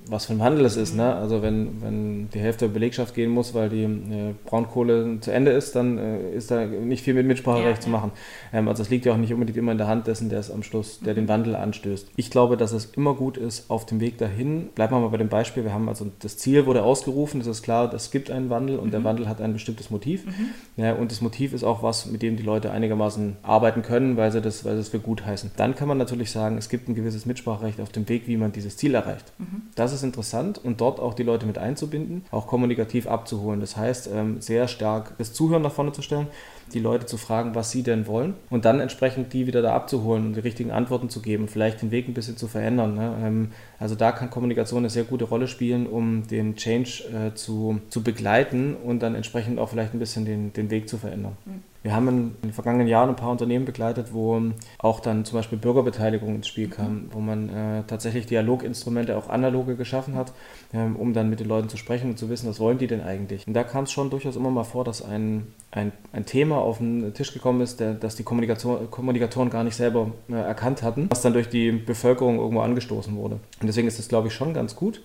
was 0.07 0.27
für 0.27 0.33
ein 0.33 0.39
Wandel 0.39 0.65
es 0.65 0.77
ist. 0.77 0.95
Ne? 0.95 1.15
Also 1.15 1.43
wenn, 1.43 1.83
wenn 1.83 2.31
die 2.31 2.41
Hälfte 2.41 2.67
der 2.67 2.73
Belegschaft 2.73 3.15
gehen 3.15 3.31
muss, 3.31 3.55
weil 3.55 3.69
die 3.69 3.85
äh, 3.85 4.35
Braunkohle 4.45 5.19
zu 5.21 5.31
Ende 5.31 5.53
ist, 5.53 5.77
dann 5.77 5.99
äh, 5.99 6.33
ist 6.33 6.51
da 6.51 6.65
nicht 6.65 7.05
viel 7.05 7.15
mit 7.15 7.27
Mitspracherecht 7.27 7.79
ja, 7.79 7.81
zu 7.81 7.91
machen. 7.91 8.11
Ähm, 8.53 8.69
also 8.69 8.83
es 8.83 8.91
liegt 8.91 9.05
ja 9.07 9.13
auch 9.13 9.17
nicht 9.17 9.33
unbedingt 9.33 9.57
immer 9.57 9.73
in 9.73 9.79
der 9.79 9.87
Hand 9.87 10.07
dessen, 10.07 10.29
der 10.29 10.41
es 10.41 10.51
am 10.51 10.63
Schluss, 10.63 11.01
der 11.01 11.15
den 11.15 11.29
Wandel 11.29 11.55
anstößt. 11.55 12.09
Ich 12.17 12.31
glaube, 12.31 12.57
dass 12.57 12.73
es 12.73 12.87
immer 12.87 13.15
gut 13.15 13.37
ist, 13.37 13.71
auf 13.71 13.87
dem 13.87 14.01
Weg 14.01 14.19
dahin, 14.19 14.69
bleiben 14.75 14.95
wir 14.95 15.01
mal 15.01 15.09
bei 15.09 15.19
dem 15.19 15.29
Beispiel, 15.29 15.65
wir 15.65 15.73
haben 15.73 15.89
also 15.89 16.11
das 16.21 16.39
Ziel 16.39 16.67
wurde 16.67 16.83
ausgerufen, 16.83 17.41
es 17.41 17.47
ist 17.47 17.63
klar, 17.63 17.93
es 17.95 18.11
gibt 18.11 18.31
einen 18.31 18.51
Wandel 18.51 18.79
und 18.79 18.89
mhm. 18.89 18.93
der 18.93 19.05
Wandel 19.05 19.29
hat 19.29 19.41
ein 19.41 19.53
bestimmtes 19.53 19.91
Motiv. 19.91 20.27
Mhm. 20.27 20.33
Ja, 20.77 20.95
und 20.95 21.13
das 21.13 21.21
Motiv 21.21 21.53
ist 21.53 21.65
auch 21.65 21.83
was, 21.83 22.07
mit 22.07 22.23
dem 22.23 22.37
die 22.37 22.43
Leute 22.43 22.71
einigermaßen 22.71 23.37
arbeiten 23.43 23.83
können, 23.83 24.17
weil 24.17 24.33
sie 24.33 24.41
das, 24.41 24.65
weil 24.65 24.75
sie 24.75 24.81
es 24.81 24.89
für 24.89 24.99
gut 24.99 25.25
heißen. 25.25 25.53
Dann 25.57 25.75
kann 25.75 25.89
man 25.89 25.99
natürlich 25.99 26.31
sagen, 26.31 26.59
es 26.59 26.69
gibt 26.69 26.89
ein 26.89 26.95
gewisses 26.95 27.27
Mitspracherecht 27.27 27.81
auf 27.81 27.91
dem 27.91 28.09
Weg, 28.09 28.27
wie 28.27 28.37
man 28.37 28.53
dieses 28.53 28.77
Ziel 28.77 28.95
erreicht. 28.95 29.33
Mhm. 29.39 29.63
Das 29.75 29.90
ist 29.93 30.03
interessant 30.03 30.59
und 30.59 30.81
dort 30.81 31.01
auch 31.01 31.15
die 31.15 31.23
Leute 31.23 31.47
mit 31.47 31.59
einzubinden, 31.59 32.25
auch 32.31 32.47
kommunikativ 32.47 33.07
abzuholen. 33.07 33.61
Das 33.61 33.77
heißt, 33.77 34.11
ähm, 34.13 34.41
sehr 34.41 34.69
stark 34.69 35.17
das 35.19 35.33
Zuhören 35.33 35.63
nach 35.63 35.73
vorne 35.73 35.93
zu 35.93 36.03
stellen, 36.03 36.29
die 36.75 36.81
Leute 36.81 37.07
zu 37.07 37.17
fragen, 37.17 37.55
was 37.55 37.71
sie 37.71 37.83
denn 37.83 38.07
wollen 38.07 38.35
und 38.49 38.65
dann 38.65 38.81
entsprechend 38.81 39.33
die 39.33 39.47
wieder 39.47 39.63
da 39.63 39.75
abzuholen 39.75 40.27
und 40.27 40.37
die 40.37 40.41
richtigen 40.41 40.71
Antworten 40.71 41.09
zu 41.09 41.21
geben, 41.23 41.49
vielleicht 41.49 41.83
den 41.83 41.91
Weg 41.91 42.09
ein 42.09 42.15
bisschen 42.15 42.37
zu 42.37 42.49
verändern. 42.49 42.95
Ne? 42.95 43.15
Ähm, 43.23 43.49
also 43.79 43.95
da 43.95 44.13
kann 44.13 44.31
Kommunikation 44.31 44.79
eine 44.79 44.91
sehr 44.91 45.05
gute 45.05 45.25
Rolle 45.25 45.49
spielen, 45.49 45.87
um 45.87 46.27
den 46.27 46.57
Change 46.57 47.05
äh, 47.13 47.35
zu, 47.35 47.81
zu 47.89 48.03
begleiten 48.03 48.75
und 48.77 49.01
dann 49.03 49.15
entsprechend 49.15 49.59
auch 49.59 49.69
vielleicht 49.69 49.95
ein 49.95 49.99
bisschen 49.99 50.25
den, 50.25 50.53
den 50.53 50.71
Weg 50.71 50.89
zu 50.89 50.99
verändern. 50.99 51.37
Mhm. 51.45 51.71
Wir 51.83 51.95
haben 51.95 52.09
in 52.09 52.35
den 52.43 52.53
vergangenen 52.53 52.89
Jahren 52.89 53.09
ein 53.09 53.17
paar 53.17 53.31
Unternehmen 53.31 53.65
begleitet, 53.65 54.13
wo 54.13 54.39
auch 54.79 55.01
dann 55.01 55.25
zum 55.25 55.39
Beispiel 55.39 55.57
Bürgerbeteiligung 55.57 56.35
ins 56.35 56.47
Spiel 56.47 56.69
kam, 56.69 56.93
mhm. 56.93 57.09
wo 57.13 57.21
man 57.21 57.49
äh, 57.49 57.83
tatsächlich 57.87 58.27
Dialoginstrumente, 58.27 59.17
auch 59.17 59.31
analoge 59.31 59.77
geschaffen 59.77 60.15
hat, 60.15 60.33
ähm, 60.75 60.97
um 60.97 61.15
dann 61.15 61.31
mit 61.31 61.41
den 61.41 61.49
Leuten 61.49 61.71
zu 61.71 61.79
sprechen 61.79 62.11
und 62.11 62.19
zu 62.19 62.29
wissen, 62.29 62.49
was 62.51 62.61
wollen 62.61 62.77
die 62.77 62.87
denn 62.87 63.01
eigentlich. 63.01 63.47
Und 63.47 63.55
da 63.55 63.65
kam 63.65 63.85
es 63.85 63.93
schon 63.93 64.11
durchaus 64.11 64.37
immer 64.37 64.51
mal 64.51 64.65
vor, 64.65 64.85
dass 64.85 65.03
ein, 65.03 65.47
ein, 65.71 65.93
ein 66.13 66.27
Thema 66.27 66.60
auf 66.63 66.79
den 66.79 67.13
Tisch 67.15 67.33
gekommen 67.33 67.61
ist, 67.61 67.81
der, 67.81 67.95
dass 67.95 68.17
die 68.17 68.23
Kommunikatoren 68.23 69.51
gar 69.51 69.65
nicht 69.65 69.77
selber 69.77 70.13
äh, 70.29 70.35
erkannt 70.35 70.83
hatten, 70.83 71.09
was 71.11 71.23
dann 71.23 71.33
durch 71.33 71.49
die 71.49 71.73
Bevölkerung 71.73 72.39
irgendwo 72.39 72.61
angestoßen 72.61 73.17
wurde. 73.17 73.41
Und 73.61 73.67
deswegen 73.67 73.89
ist 73.89 73.99
das, 73.99 74.09
glaube 74.09 74.29
ich, 74.29 74.35
schon 74.35 74.55
ganz 74.55 74.77
gut. 74.77 75.03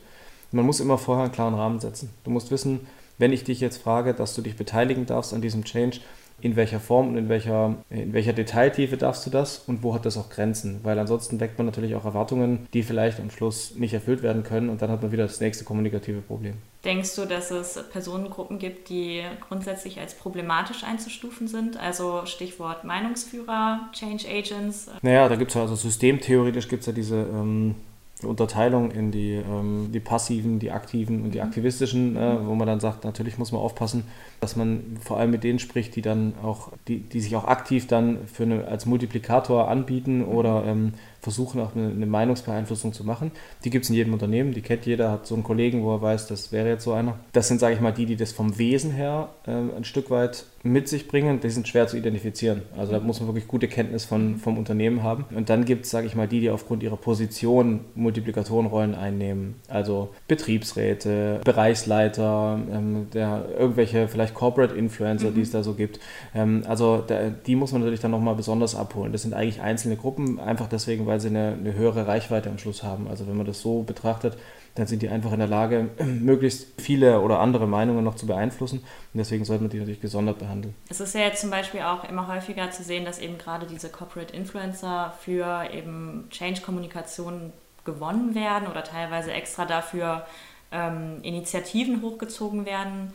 Man 0.51 0.65
muss 0.65 0.79
immer 0.79 0.97
vorher 0.97 1.25
einen 1.25 1.33
klaren 1.33 1.55
Rahmen 1.55 1.79
setzen. 1.79 2.09
Du 2.23 2.31
musst 2.31 2.51
wissen, 2.51 2.87
wenn 3.17 3.33
ich 3.33 3.43
dich 3.43 3.59
jetzt 3.59 3.77
frage, 3.77 4.13
dass 4.13 4.35
du 4.35 4.41
dich 4.41 4.55
beteiligen 4.55 5.05
darfst 5.05 5.33
an 5.33 5.41
diesem 5.41 5.63
Change, 5.63 5.99
in 6.41 6.55
welcher 6.55 6.79
Form 6.79 7.09
und 7.09 7.17
in 7.17 7.29
welcher, 7.29 7.75
in 7.89 8.13
welcher 8.13 8.33
Detailtiefe 8.33 8.97
darfst 8.97 9.25
du 9.25 9.29
das 9.29 9.59
und 9.67 9.83
wo 9.83 9.93
hat 9.93 10.05
das 10.05 10.17
auch 10.17 10.29
Grenzen? 10.29 10.79
Weil 10.83 10.99
ansonsten 10.99 11.39
weckt 11.39 11.57
man 11.57 11.65
natürlich 11.65 11.95
auch 11.95 12.05
Erwartungen, 12.05 12.67
die 12.73 12.83
vielleicht 12.83 13.19
am 13.19 13.31
Schluss 13.31 13.75
nicht 13.75 13.93
erfüllt 13.93 14.21
werden 14.21 14.43
können 14.43 14.69
und 14.69 14.81
dann 14.81 14.91
hat 14.91 15.01
man 15.01 15.11
wieder 15.11 15.23
das 15.23 15.39
nächste 15.39 15.63
kommunikative 15.63 16.21
Problem. 16.21 16.55
Denkst 16.83 17.15
du, 17.15 17.25
dass 17.25 17.49
es 17.49 17.79
Personengruppen 17.91 18.59
gibt, 18.59 18.89
die 18.89 19.23
grundsätzlich 19.47 19.99
als 19.99 20.13
problematisch 20.13 20.83
einzustufen 20.83 21.47
sind? 21.47 21.77
Also 21.77 22.25
Stichwort 22.25 22.83
Meinungsführer, 22.83 23.89
Change 23.91 24.27
Agents? 24.29 24.91
Naja, 25.01 25.27
da 25.27 25.35
gibt 25.35 25.49
es 25.49 25.55
ja 25.55 25.61
also 25.61 25.75
systemtheoretisch 25.75 26.67
gibt 26.67 26.81
es 26.81 26.87
ja 26.87 26.93
diese 26.93 27.15
ähm, 27.15 27.75
Unterteilung 28.23 28.91
in 28.91 29.11
die, 29.11 29.33
ähm, 29.33 29.89
die 29.91 29.99
passiven, 29.99 30.59
die 30.59 30.71
aktiven 30.71 31.23
und 31.23 31.31
die 31.31 31.39
mhm. 31.39 31.45
aktivistischen, 31.45 32.15
äh, 32.15 32.37
wo 32.45 32.55
man 32.55 32.65
dann 32.65 32.79
sagt, 32.79 33.03
natürlich 33.03 33.37
muss 33.37 33.51
man 33.51 33.61
aufpassen, 33.61 34.03
dass 34.39 34.55
man 34.55 34.97
vor 35.01 35.17
allem 35.17 35.31
mit 35.31 35.43
denen 35.43 35.59
spricht, 35.59 35.95
die 35.95 36.01
dann 36.01 36.33
auch, 36.41 36.71
die, 36.87 36.99
die 36.99 37.19
sich 37.19 37.35
auch 37.35 37.45
aktiv 37.45 37.87
dann 37.87 38.19
für 38.27 38.43
eine, 38.43 38.67
als 38.67 38.85
Multiplikator 38.85 39.67
anbieten 39.67 40.23
oder 40.23 40.63
ähm, 40.65 40.93
versuchen 41.25 41.59
auch 41.59 41.75
eine, 41.75 42.05
Meinungsbeeinflussung 42.05 42.93
zu 42.93 43.03
machen. 43.03 43.31
Die 43.63 43.71
gibt 43.71 43.85
es 43.85 43.89
in 43.89 43.95
jedem 43.95 44.13
Unternehmen, 44.13 44.53
die 44.53 44.61
kennt 44.61 44.85
jeder, 44.85 45.09
hat 45.09 45.25
so 45.25 45.33
einen 45.33 45.43
Kollegen, 45.43 45.81
wo 45.81 45.91
er 45.95 45.99
weiß, 45.99 46.27
das 46.27 46.51
wäre 46.51 46.69
jetzt 46.69 46.83
so 46.83 46.93
einer. 46.93 47.17
Das 47.33 47.47
sind, 47.47 47.59
sage 47.59 47.73
ich 47.73 47.81
mal, 47.81 47.91
die, 47.91 48.05
die 48.05 48.15
das 48.15 48.31
vom 48.31 48.59
Wesen 48.59 48.91
her 48.91 49.29
äh, 49.47 49.51
ein 49.51 49.85
Stück 49.85 50.11
weit 50.11 50.45
mit 50.65 50.87
sich 50.87 51.07
bringen. 51.07 51.39
Die 51.41 51.49
sind 51.49 51.67
schwer 51.67 51.87
zu 51.87 51.95
identifizieren. 51.95 52.63
Also 52.75 52.91
da 52.91 52.99
muss 52.99 53.19
man 53.19 53.29
wirklich 53.29 53.47
gute 53.47 53.67
Kenntnis 53.67 54.03
von, 54.03 54.37
vom 54.37 54.57
Unternehmen 54.57 55.03
haben. 55.03 55.25
Und 55.35 55.49
dann 55.49 55.63
gibt 55.63 55.85
es, 55.85 55.91
sage 55.91 56.07
ich 56.07 56.15
mal, 56.15 56.27
die, 56.27 56.39
die 56.39 56.49
aufgrund 56.49 56.81
ihrer 56.81 56.97
Position 56.97 57.81
Multiplikatorenrollen 57.93 58.95
einnehmen. 58.95 59.55
Also 59.67 60.09
Betriebsräte, 60.27 61.39
Bereichsleiter, 61.43 62.59
ähm, 62.71 63.07
der, 63.13 63.45
irgendwelche 63.57 64.07
vielleicht 64.07 64.33
Corporate 64.33 64.73
Influencer, 64.75 65.29
mhm. 65.29 65.35
die 65.35 65.41
es 65.41 65.51
da 65.51 65.61
so 65.61 65.73
gibt. 65.73 65.99
Ähm, 66.33 66.63
also 66.67 67.03
da, 67.05 67.29
die 67.29 67.55
muss 67.55 67.71
man 67.71 67.81
natürlich 67.81 68.01
dann 68.01 68.11
nochmal 68.11 68.35
besonders 68.35 68.75
abholen. 68.75 69.11
Das 69.11 69.21
sind 69.21 69.35
eigentlich 69.35 69.61
einzelne 69.61 69.95
Gruppen, 69.95 70.39
einfach 70.39 70.67
deswegen, 70.67 71.05
weil 71.05 71.14
weil 71.15 71.21
sie 71.21 71.29
eine, 71.29 71.55
eine 71.57 71.73
höhere 71.73 72.07
Reichweite 72.07 72.49
am 72.49 72.57
Schluss 72.57 72.83
haben. 72.83 73.07
Also 73.07 73.25
wenn 73.25 73.37
man 73.37 73.45
das 73.45 73.61
so 73.61 73.83
betrachtet, 73.83 74.37
dann 74.75 74.85
sind 74.85 75.01
die 75.01 75.07
einfach 75.07 75.31
in 75.31 75.39
der 75.39 75.47
Lage, 75.47 75.87
möglichst 76.03 76.67
viele 76.77 77.21
oder 77.21 77.39
andere 77.39 77.67
Meinungen 77.67 78.03
noch 78.03 78.15
zu 78.15 78.27
beeinflussen. 78.27 78.79
Und 78.79 79.17
deswegen 79.17 79.45
sollte 79.45 79.63
man 79.63 79.69
die 79.69 79.79
natürlich 79.79 80.01
gesondert 80.01 80.39
behandeln. 80.39 80.75
Es 80.89 80.99
ist 80.99 81.15
ja 81.15 81.21
jetzt 81.21 81.39
zum 81.39 81.51
Beispiel 81.51 81.83
auch 81.83 82.03
immer 82.09 82.27
häufiger 82.27 82.69
zu 82.71 82.83
sehen, 82.83 83.05
dass 83.05 83.19
eben 83.19 83.37
gerade 83.37 83.65
diese 83.65 83.87
Corporate 83.87 84.35
Influencer 84.35 85.13
für 85.21 85.69
eben 85.73 86.27
Change-Kommunikation 86.31 87.53
gewonnen 87.85 88.35
werden 88.35 88.67
oder 88.67 88.83
teilweise 88.83 89.31
extra 89.31 89.63
dafür 89.63 90.25
ähm, 90.73 91.19
Initiativen 91.21 92.01
hochgezogen 92.01 92.65
werden. 92.65 93.13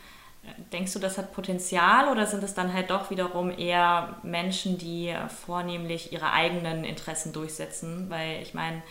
Denkst 0.72 0.92
du, 0.92 0.98
das 0.98 1.18
hat 1.18 1.32
Potenzial 1.32 2.10
oder 2.10 2.26
sind 2.26 2.42
es 2.42 2.54
dann 2.54 2.72
halt 2.72 2.90
doch 2.90 3.10
wiederum 3.10 3.56
eher 3.56 4.16
Menschen, 4.22 4.78
die 4.78 5.14
vornehmlich 5.44 6.12
ihre 6.12 6.32
eigenen 6.32 6.84
Interessen 6.84 7.32
durchsetzen? 7.32 8.06
Weil 8.08 8.42
ich 8.42 8.54
meine, 8.54 8.82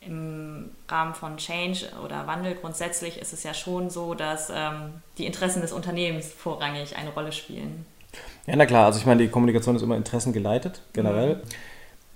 im 0.00 0.70
Rahmen 0.88 1.14
von 1.14 1.36
Change 1.36 1.86
oder 2.04 2.26
Wandel 2.26 2.54
grundsätzlich 2.54 3.20
ist 3.20 3.32
es 3.32 3.42
ja 3.42 3.52
schon 3.54 3.90
so, 3.90 4.14
dass 4.14 4.50
ähm, 4.54 4.94
die 5.16 5.26
Interessen 5.26 5.60
des 5.60 5.72
Unternehmens 5.72 6.28
vorrangig 6.28 6.96
eine 6.96 7.10
Rolle 7.10 7.32
spielen. 7.32 7.84
Ja, 8.46 8.56
na 8.56 8.66
klar, 8.66 8.86
also 8.86 8.98
ich 8.98 9.06
meine, 9.06 9.22
die 9.22 9.28
Kommunikation 9.28 9.76
ist 9.76 9.82
immer 9.82 9.96
interessengeleitet, 9.96 10.82
generell. 10.92 11.36
Mhm. 11.36 11.42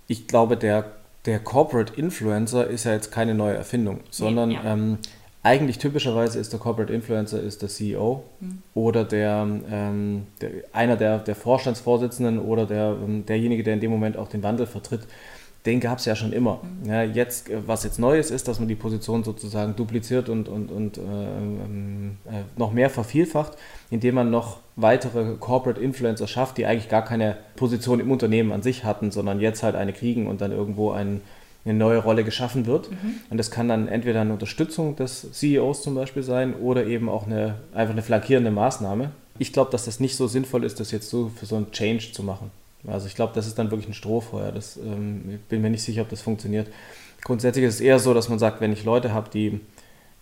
Ich 0.07 0.29
glaube, 0.29 0.57
der, 0.57 0.93
der 1.27 1.39
Corporate 1.41 1.95
Influencer 1.95 2.67
ist 2.67 2.85
ja 2.85 2.93
jetzt 2.93 3.11
keine 3.11 3.35
neue 3.35 3.55
Erfindung, 3.55 4.01
sondern 4.11 4.51
nee, 4.51 4.55
ja. 4.57 4.73
ähm, 4.73 4.99
eigentlich 5.43 5.79
typischerweise 5.79 6.39
ist 6.39 6.53
der 6.53 6.61
Corporate 6.61 6.93
Influencer 6.93 7.41
ist 7.41 7.63
der 7.63 7.69
CEO 7.69 8.23
mhm. 8.41 8.63
oder 8.75 9.05
der, 9.05 9.47
ähm, 9.71 10.27
der, 10.41 10.51
einer 10.73 10.97
der, 10.97 11.19
der 11.19 11.35
Vorstandsvorsitzenden 11.35 12.39
oder 12.39 12.67
der, 12.67 12.97
ähm, 13.03 13.27
derjenige, 13.27 13.65
der 13.65 13.75
in 13.75 13.81
dem 13.81 13.91
Moment 13.91 14.17
auch 14.17 14.29
den 14.29 14.43
Wandel 14.43 14.67
vertritt. 14.67 15.03
Den 15.67 15.79
gab 15.79 15.99
es 15.99 16.07
ja 16.07 16.17
schon 16.17 16.33
immer. 16.33 16.61
Mhm. 16.63 16.89
Ja, 16.89 17.03
jetzt, 17.03 17.51
äh, 17.51 17.59
was 17.67 17.83
jetzt 17.83 17.99
Neues 17.99 18.31
ist, 18.31 18.47
dass 18.47 18.61
man 18.61 18.69
die 18.69 18.77
Position 18.77 19.25
sozusagen 19.25 19.75
dupliziert 19.75 20.29
und, 20.29 20.49
und, 20.49 20.71
und 20.71 20.99
äh, 20.99 21.01
äh, 21.01 22.45
noch 22.57 22.73
mehr 22.73 22.89
vervielfacht, 22.89 23.57
indem 23.91 24.15
man 24.15 24.31
noch 24.31 24.59
weitere 24.77 25.35
Corporate 25.41 25.81
Influencer 25.81 26.29
schafft, 26.29 26.57
die 26.57 26.67
eigentlich 26.67 26.89
gar 26.89 27.05
keine 27.05 27.37
Position 27.57 27.99
im 27.99 28.13
Unternehmen 28.13 28.53
an 28.53 28.63
sich 28.63 28.85
hatten, 28.85 29.11
sondern 29.11 29.41
jetzt 29.41 29.65
halt 29.65 29.75
eine 29.75 29.93
kriegen 29.93 30.29
und 30.29 30.41
dann 30.41 30.53
irgendwo 30.53 30.93
einen 30.93 31.21
eine 31.65 31.75
neue 31.75 31.99
Rolle 31.99 32.25
geschaffen 32.25 32.67
wird. 32.67 32.91
Mhm. 32.91 33.15
Und 33.31 33.39
das 33.39 33.51
kann 33.51 33.69
dann 33.69 33.89
entweder 33.89 34.21
eine 34.21 34.33
Unterstützung 34.33 34.97
des 34.97 35.31
CEOs 35.33 35.83
zum 35.83 35.95
Beispiel 35.95 36.23
sein 36.23 36.55
oder 36.55 36.87
eben 36.87 37.09
auch 37.09 37.27
eine, 37.27 37.57
einfach 37.73 37.93
eine 37.93 38.03
flankierende 38.03 38.51
Maßnahme. 38.51 39.11
Ich 39.39 39.53
glaube, 39.53 39.71
dass 39.71 39.85
das 39.85 40.01
nicht 40.01 40.17
so 40.17 40.27
sinnvoll 40.27 40.65
ist, 40.65 40.81
das 40.81 40.91
jetzt 40.91 41.09
so 41.09 41.31
für 41.35 41.47
so 41.47 41.57
einen 41.57 41.71
Change 41.71 42.13
zu 42.13 42.23
machen. 42.23 42.51
Also 42.87 43.07
ich 43.07 43.15
glaube, 43.15 43.33
das 43.35 43.47
ist 43.47 43.59
dann 43.59 43.71
wirklich 43.71 43.89
ein 43.89 43.95
Strohfeuer. 43.95 44.51
Das, 44.51 44.77
ähm, 44.77 45.23
ich 45.35 45.41
bin 45.49 45.63
mir 45.63 45.71
nicht 45.71 45.83
sicher, 45.83 46.03
ob 46.03 46.09
das 46.09 46.21
funktioniert. 46.21 46.69
Grundsätzlich 47.23 47.65
ist 47.65 47.75
es 47.75 47.81
eher 47.81 47.99
so, 47.99 48.15
dass 48.15 48.29
man 48.29 48.41
sagt, 48.41 48.61
wenn 48.61 48.73
ich 48.73 48.85
Leute 48.85 49.13
habe, 49.13 49.31
die 49.31 49.61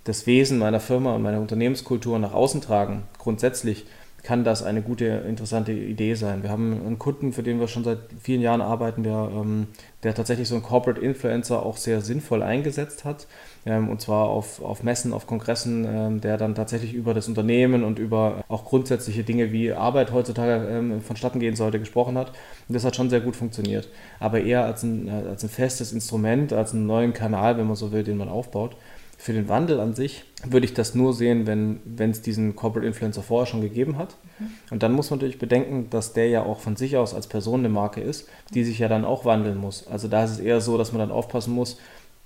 das 0.04 0.26
Wesen 0.26 0.58
meiner 0.58 0.80
Firma 0.80 1.14
und 1.14 1.22
meiner 1.22 1.40
Unternehmenskultur 1.40 2.18
nach 2.18 2.32
außen 2.32 2.60
tragen, 2.60 3.04
grundsätzlich, 3.18 3.84
kann 4.22 4.44
das 4.44 4.62
eine 4.62 4.82
gute, 4.82 5.04
interessante 5.04 5.72
Idee 5.72 6.14
sein. 6.14 6.42
Wir 6.42 6.50
haben 6.50 6.72
einen 6.86 6.98
Kunden, 6.98 7.32
für 7.32 7.42
den 7.42 7.60
wir 7.60 7.68
schon 7.68 7.84
seit 7.84 7.98
vielen 8.20 8.40
Jahren 8.40 8.60
arbeiten, 8.60 9.02
der, 9.02 9.30
ähm, 9.32 9.68
der 10.02 10.14
tatsächlich 10.14 10.48
so 10.48 10.54
einen 10.54 10.64
Corporate 10.64 11.00
Influencer 11.00 11.64
auch 11.64 11.76
sehr 11.76 12.00
sinnvoll 12.00 12.42
eingesetzt 12.42 13.04
hat. 13.04 13.26
Ähm, 13.66 13.88
und 13.88 14.00
zwar 14.00 14.28
auf, 14.28 14.62
auf 14.62 14.82
Messen, 14.82 15.12
auf 15.12 15.26
Kongressen, 15.26 15.86
ähm, 15.88 16.20
der 16.20 16.36
dann 16.36 16.54
tatsächlich 16.54 16.94
über 16.94 17.14
das 17.14 17.28
Unternehmen 17.28 17.84
und 17.84 17.98
über 17.98 18.44
auch 18.48 18.64
grundsätzliche 18.64 19.24
Dinge 19.24 19.52
wie 19.52 19.72
Arbeit 19.72 20.12
heutzutage 20.12 20.68
ähm, 20.68 21.00
vonstatten 21.00 21.40
gehen 21.40 21.56
sollte, 21.56 21.78
gesprochen 21.78 22.18
hat. 22.18 22.28
Und 22.68 22.74
das 22.74 22.84
hat 22.84 22.96
schon 22.96 23.10
sehr 23.10 23.20
gut 23.20 23.36
funktioniert. 23.36 23.88
Aber 24.18 24.40
eher 24.40 24.64
als 24.64 24.82
ein, 24.82 25.08
als 25.08 25.42
ein 25.42 25.50
festes 25.50 25.92
Instrument, 25.92 26.52
als 26.52 26.72
einen 26.72 26.86
neuen 26.86 27.12
Kanal, 27.12 27.58
wenn 27.58 27.66
man 27.66 27.76
so 27.76 27.92
will, 27.92 28.04
den 28.04 28.16
man 28.16 28.28
aufbaut 28.28 28.76
für 29.20 29.34
den 29.34 29.48
Wandel 29.48 29.80
an 29.80 29.94
sich 29.94 30.24
würde 30.44 30.64
ich 30.64 30.74
das 30.74 30.94
nur 30.94 31.12
sehen, 31.12 31.46
wenn 31.46 32.10
es 32.10 32.22
diesen 32.22 32.56
Corporate 32.56 32.86
Influencer 32.86 33.22
vorher 33.22 33.46
schon 33.46 33.60
gegeben 33.60 33.98
hat. 33.98 34.16
Mhm. 34.38 34.46
Und 34.70 34.82
dann 34.82 34.92
muss 34.92 35.10
man 35.10 35.18
natürlich 35.18 35.38
bedenken, 35.38 35.88
dass 35.90 36.12
der 36.12 36.28
ja 36.28 36.42
auch 36.42 36.60
von 36.60 36.76
sich 36.76 36.96
aus 36.96 37.14
als 37.14 37.26
Person 37.26 37.60
eine 37.60 37.68
Marke 37.68 38.00
ist, 38.00 38.28
die 38.54 38.64
sich 38.64 38.78
ja 38.78 38.88
dann 38.88 39.04
auch 39.04 39.24
wandeln 39.24 39.58
muss. 39.58 39.86
Also 39.86 40.08
da 40.08 40.24
ist 40.24 40.30
es 40.30 40.38
eher 40.40 40.60
so, 40.60 40.78
dass 40.78 40.92
man 40.92 41.00
dann 41.00 41.10
aufpassen 41.10 41.52
muss, 41.52 41.78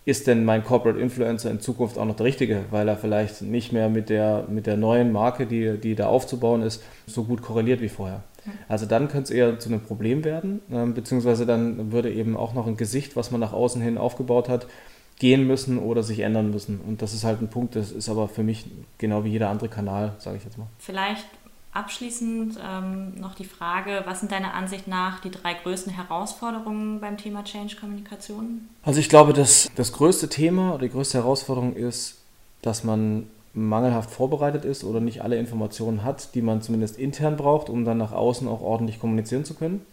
ist 0.05 0.27
denn 0.27 0.45
mein 0.45 0.65
Corporate 0.65 1.01
Influencer 1.01 1.51
in 1.51 1.61
Zukunft 1.61 1.97
auch 1.99 2.05
noch 2.05 2.17
der 2.17 2.27
richtige, 2.27 2.65
weil 2.71 2.87
er 2.89 2.97
vielleicht 2.97 3.43
nicht 3.43 3.73
mehr 3.73 3.89
mit 3.89 4.11
der, 4.11 4.45
mit 4.49 4.67
der 4.67 4.77
neuen 4.77 5.13
Marke, 5.13 5.47
die, 5.47 5.79
die 5.79 5.95
da 5.95 6.09
aufzubauen 6.09 6.63
ist, 6.63 6.83
so 7.07 7.25
gut 7.25 7.43
korreliert 7.43 7.81
wie 7.81 7.89
vorher. 7.89 8.23
Mhm. 8.45 8.51
Also 8.69 8.87
dann 8.87 9.09
könnte 9.09 9.25
es 9.25 9.31
eher 9.31 9.59
zu 9.59 9.71
einem 9.71 9.81
Problem 9.81 10.25
werden, 10.25 10.61
äh, 10.71 10.85
beziehungsweise 10.87 11.47
dann 11.47 11.91
würde 11.91 12.13
eben 12.13 12.37
auch 12.37 12.55
noch 12.55 12.67
ein 12.67 12.77
Gesicht, 12.77 13.17
was 13.17 13.31
man 13.31 13.41
nach 13.41 13.55
außen 13.55 13.81
hin 13.81 13.97
aufgebaut 13.97 14.49
hat, 14.49 14.67
gehen 15.19 15.47
müssen 15.47 15.79
oder 15.79 16.03
sich 16.03 16.21
ändern 16.21 16.51
müssen. 16.51 16.81
Und 16.81 17.03
das 17.03 17.15
ist 17.15 17.25
halt 17.25 17.41
ein 17.41 17.49
Punkt, 17.49 17.77
das 17.77 17.93
ist 17.93 18.09
aber 18.09 18.29
für 18.29 18.43
mich 18.43 18.67
genau 18.99 19.25
wie 19.25 19.31
jeder 19.31 19.51
andere 19.51 19.69
Kanal, 19.69 20.15
sage 20.19 20.37
ich 20.37 20.45
jetzt 20.45 20.59
mal. 20.59 20.67
Vielleicht 20.79 21.27
abschließend 21.73 22.59
ähm, 22.65 23.15
noch 23.21 23.35
die 23.35 23.45
Frage, 23.45 24.03
was 24.07 24.21
sind 24.21 24.33
deiner 24.33 24.55
Ansicht 24.55 24.87
nach 24.87 25.21
die 25.21 25.31
drei 25.31 25.55
größten 25.55 25.93
Herausforderungen 25.93 27.01
beim 27.01 27.17
Thema 27.17 27.45
Change-Kommunikation? 27.45 28.69
Also 28.83 29.01
ich 29.01 29.09
glaube, 29.09 29.33
dass 29.33 29.71
das 29.75 29.93
größte 29.93 30.29
Thema 30.29 30.75
oder 30.75 30.85
die 30.85 30.93
größte 30.93 31.19
Herausforderung 31.19 31.75
ist, 31.75 32.19
dass 32.63 32.85
man 32.85 33.27
mangelhaft 33.55 34.11
vorbereitet 34.11 34.65
ist 34.65 34.83
oder 34.85 35.01
nicht 35.01 35.23
alle 35.23 35.37
Informationen 35.37 36.03
hat, 36.03 36.35
die 36.35 36.43
man 36.43 36.63
zumindest 36.63 36.99
intern 36.99 37.37
braucht, 37.37 37.69
um 37.69 37.85
dann 37.85 37.99
nach 37.99 38.13
außen 38.13 38.49
auch 38.49 38.63
ordentlich 38.63 38.99
kommunizieren 38.99 39.45
zu 39.45 39.55
können. 39.55 39.85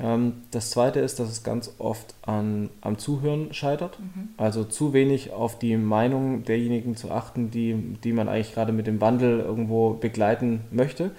Ähm, 0.00 0.34
das 0.50 0.70
zweite 0.70 1.00
ist, 1.00 1.20
dass 1.20 1.28
es 1.28 1.42
ganz 1.42 1.74
oft 1.78 2.14
an, 2.22 2.70
am 2.80 2.98
Zuhören 2.98 3.52
scheitert. 3.52 3.98
Mhm. 4.00 4.30
Also 4.36 4.64
zu 4.64 4.92
wenig 4.92 5.32
auf 5.32 5.58
die 5.58 5.76
Meinung 5.76 6.44
derjenigen 6.44 6.96
zu 6.96 7.10
achten, 7.10 7.50
die, 7.50 7.74
die 8.02 8.12
man 8.12 8.28
eigentlich 8.28 8.54
gerade 8.54 8.72
mit 8.72 8.86
dem 8.86 9.00
Wandel 9.00 9.40
irgendwo 9.40 9.90
begleiten 9.94 10.62
möchte. 10.70 11.10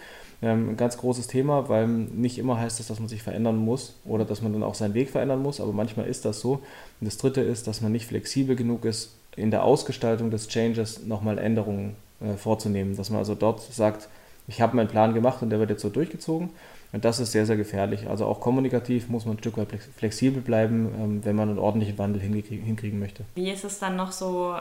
Ähm, 0.41 0.69
ein 0.69 0.77
ganz 0.77 0.97
großes 0.97 1.27
Thema, 1.27 1.69
weil 1.69 1.87
nicht 1.87 2.39
immer 2.39 2.59
heißt 2.59 2.79
es, 2.79 2.87
dass 2.87 2.99
man 2.99 3.07
sich 3.07 3.21
verändern 3.21 3.57
muss 3.57 3.95
oder 4.05 4.25
dass 4.25 4.41
man 4.41 4.53
dann 4.53 4.63
auch 4.63 4.75
seinen 4.75 4.95
Weg 4.95 5.11
verändern 5.11 5.41
muss, 5.41 5.61
aber 5.61 5.73
manchmal 5.73 6.07
ist 6.07 6.25
das 6.25 6.39
so. 6.39 6.53
Und 6.53 6.61
das 7.05 7.17
dritte 7.17 7.41
ist, 7.41 7.67
dass 7.67 7.81
man 7.81 7.91
nicht 7.91 8.07
flexibel 8.07 8.55
genug 8.55 8.85
ist, 8.85 9.15
in 9.35 9.51
der 9.51 9.63
Ausgestaltung 9.63 10.31
des 10.31 10.47
Changes 10.47 11.05
nochmal 11.05 11.37
Änderungen 11.37 11.95
äh, 12.19 12.35
vorzunehmen. 12.35 12.97
Dass 12.97 13.11
man 13.11 13.19
also 13.19 13.35
dort 13.35 13.61
sagt, 13.61 14.09
ich 14.47 14.59
habe 14.59 14.75
meinen 14.75 14.89
Plan 14.89 15.13
gemacht 15.13 15.43
und 15.43 15.51
der 15.51 15.59
wird 15.59 15.69
jetzt 15.69 15.83
so 15.83 15.89
durchgezogen 15.89 16.49
und 16.93 17.05
das 17.05 17.19
ist 17.19 17.31
sehr, 17.31 17.45
sehr 17.45 17.57
gefährlich. 17.57 18.09
Also 18.09 18.25
auch 18.25 18.39
kommunikativ 18.39 19.09
muss 19.09 19.25
man 19.25 19.35
ein 19.35 19.39
Stück 19.39 19.57
weit 19.57 19.69
flexibel 19.97 20.41
bleiben, 20.41 20.93
ähm, 20.99 21.25
wenn 21.25 21.35
man 21.35 21.49
einen 21.49 21.59
ordentlichen 21.59 21.97
Wandel 21.97 22.21
hinkriegen 22.21 22.99
möchte. 22.99 23.23
Wie 23.35 23.49
ist 23.49 23.63
es 23.63 23.79
dann 23.79 23.95
noch 23.95 24.11
so 24.11 24.55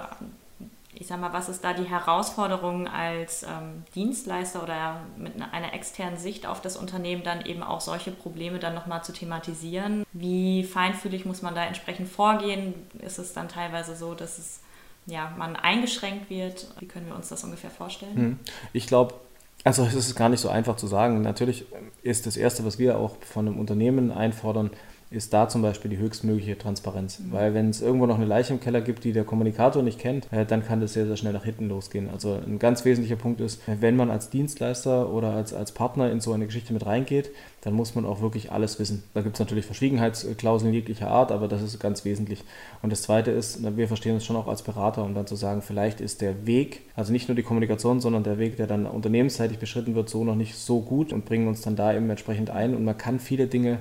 ich 0.95 1.07
sag 1.07 1.21
mal, 1.21 1.33
was 1.33 1.49
ist 1.49 1.63
da 1.63 1.73
die 1.73 1.89
Herausforderung 1.89 2.89
als 2.89 3.45
ähm, 3.45 3.85
Dienstleister 3.95 4.63
oder 4.63 5.01
mit 5.17 5.35
einer 5.41 5.73
externen 5.73 6.19
Sicht 6.19 6.47
auf 6.47 6.61
das 6.61 6.77
Unternehmen 6.77 7.23
dann 7.23 7.47
eben 7.47 7.63
auch 7.63 7.81
solche 7.81 8.11
Probleme 8.11 8.59
dann 8.59 8.75
nochmal 8.75 9.05
zu 9.05 9.13
thematisieren? 9.13 10.05
Wie 10.13 10.65
feinfühlig 10.65 11.25
muss 11.25 11.43
man 11.43 11.55
da 11.55 11.65
entsprechend 11.65 12.09
vorgehen? 12.09 12.75
Ist 12.99 13.19
es 13.19 13.33
dann 13.33 13.49
teilweise 13.49 13.95
so, 13.95 14.15
dass 14.15 14.39
es 14.39 14.61
ja, 15.07 15.33
man 15.39 15.57
eingeschränkt 15.57 16.29
wird? 16.29 16.67
Wie 16.81 16.87
können 16.87 17.07
wir 17.07 17.15
uns 17.15 17.29
das 17.29 17.45
ungefähr 17.45 17.71
vorstellen? 17.71 18.17
Hm. 18.17 18.39
Ich 18.73 18.87
glaube, 18.87 19.15
also 19.64 19.85
es 19.85 19.95
ist 19.95 20.17
gar 20.17 20.29
nicht 20.29 20.40
so 20.40 20.49
einfach 20.49 20.76
zu 20.76 20.87
sagen. 20.87 21.21
Natürlich 21.23 21.67
ist 22.02 22.26
das 22.26 22.37
Erste, 22.37 22.64
was 22.64 22.79
wir 22.79 22.99
auch 22.99 23.17
von 23.21 23.47
einem 23.47 23.59
Unternehmen 23.59 24.11
einfordern, 24.11 24.71
ist 25.11 25.33
da 25.33 25.49
zum 25.49 25.62
Beispiel 25.62 25.90
die 25.90 25.99
höchstmögliche 25.99 26.57
Transparenz. 26.57 27.19
Mhm. 27.19 27.33
Weil 27.33 27.55
wenn 27.55 27.71
es 27.71 27.83
irgendwo 27.83 28.07
noch 28.07 28.17
eine 28.17 28.26
Leiche 28.26 28.52
im 28.52 28.61
Keller 28.61 28.81
gibt, 28.81 29.02
die 29.02 29.12
der 29.12 29.25
Kommunikator 29.25 29.83
nicht 29.83 29.99
kennt, 29.99 30.33
äh, 30.33 30.47
dann 30.47 30.64
kann 30.64 30.81
das 30.81 30.93
sehr, 30.93 31.07
sehr 31.07 31.17
schnell 31.17 31.33
nach 31.33 31.45
hinten 31.45 31.69
losgehen. 31.69 32.09
Also 32.09 32.38
ein 32.47 32.61
ganz 32.61 32.85
wesentlicher 32.85 33.17
Punkt 33.17 33.40
ist, 33.40 33.61
wenn 33.67 33.97
man 33.97 34.11
als 34.11 34.31
Dienstleister 34.31 35.12
oder 35.12 35.33
als, 35.33 35.52
als 35.52 35.73
Partner 35.73 36.11
in 36.12 36.21
so 36.21 36.33
eine 36.33 36.47
Geschichte 36.47 36.73
mit 36.73 36.87
reingeht, 36.87 37.31
dann 37.62 37.75
muss 37.75 37.95
man 37.95 38.07
auch 38.07 38.23
wirklich 38.23 38.52
alles 38.52 38.79
wissen. 38.79 39.02
Da 39.12 39.23
gibt 39.23 39.35
es 39.35 39.40
natürlich 39.40 39.67
Verschwiegenheitsklauseln 39.67 40.73
jeglicher 40.73 41.11
Art, 41.11 41.33
aber 41.33 41.49
das 41.49 41.61
ist 41.61 41.79
ganz 41.81 42.05
wesentlich. 42.05 42.45
Und 42.81 42.90
das 42.90 43.02
Zweite 43.02 43.33
ist, 43.33 43.76
wir 43.76 43.88
verstehen 43.88 44.14
uns 44.14 44.25
schon 44.25 44.37
auch 44.37 44.47
als 44.47 44.62
Berater, 44.62 45.02
um 45.02 45.14
dann 45.14 45.26
zu 45.26 45.35
sagen, 45.35 45.61
vielleicht 45.61 46.00
ist 46.00 46.21
der 46.21 46.47
Weg, 46.47 46.83
also 46.95 47.12
nicht 47.12 47.29
nur 47.29 47.35
die 47.35 47.43
Kommunikation, 47.43 48.00
sondern 48.00 48.23
der 48.23 48.38
Weg, 48.38 48.57
der 48.57 48.69
dann 48.69 48.87
unternehmensseitig 48.87 49.59
beschritten 49.59 49.95
wird, 49.97 50.09
so 50.09 50.25
noch 50.25 50.37
nicht 50.37 50.55
so 50.55 50.81
gut 50.81 51.12
und 51.12 51.25
bringen 51.25 51.49
uns 51.49 51.62
dann 51.62 51.75
da 51.75 51.93
eben 51.93 52.09
entsprechend 52.09 52.50
ein. 52.50 52.76
Und 52.76 52.85
man 52.85 52.97
kann 52.97 53.19
viele 53.19 53.49
Dinge 53.49 53.81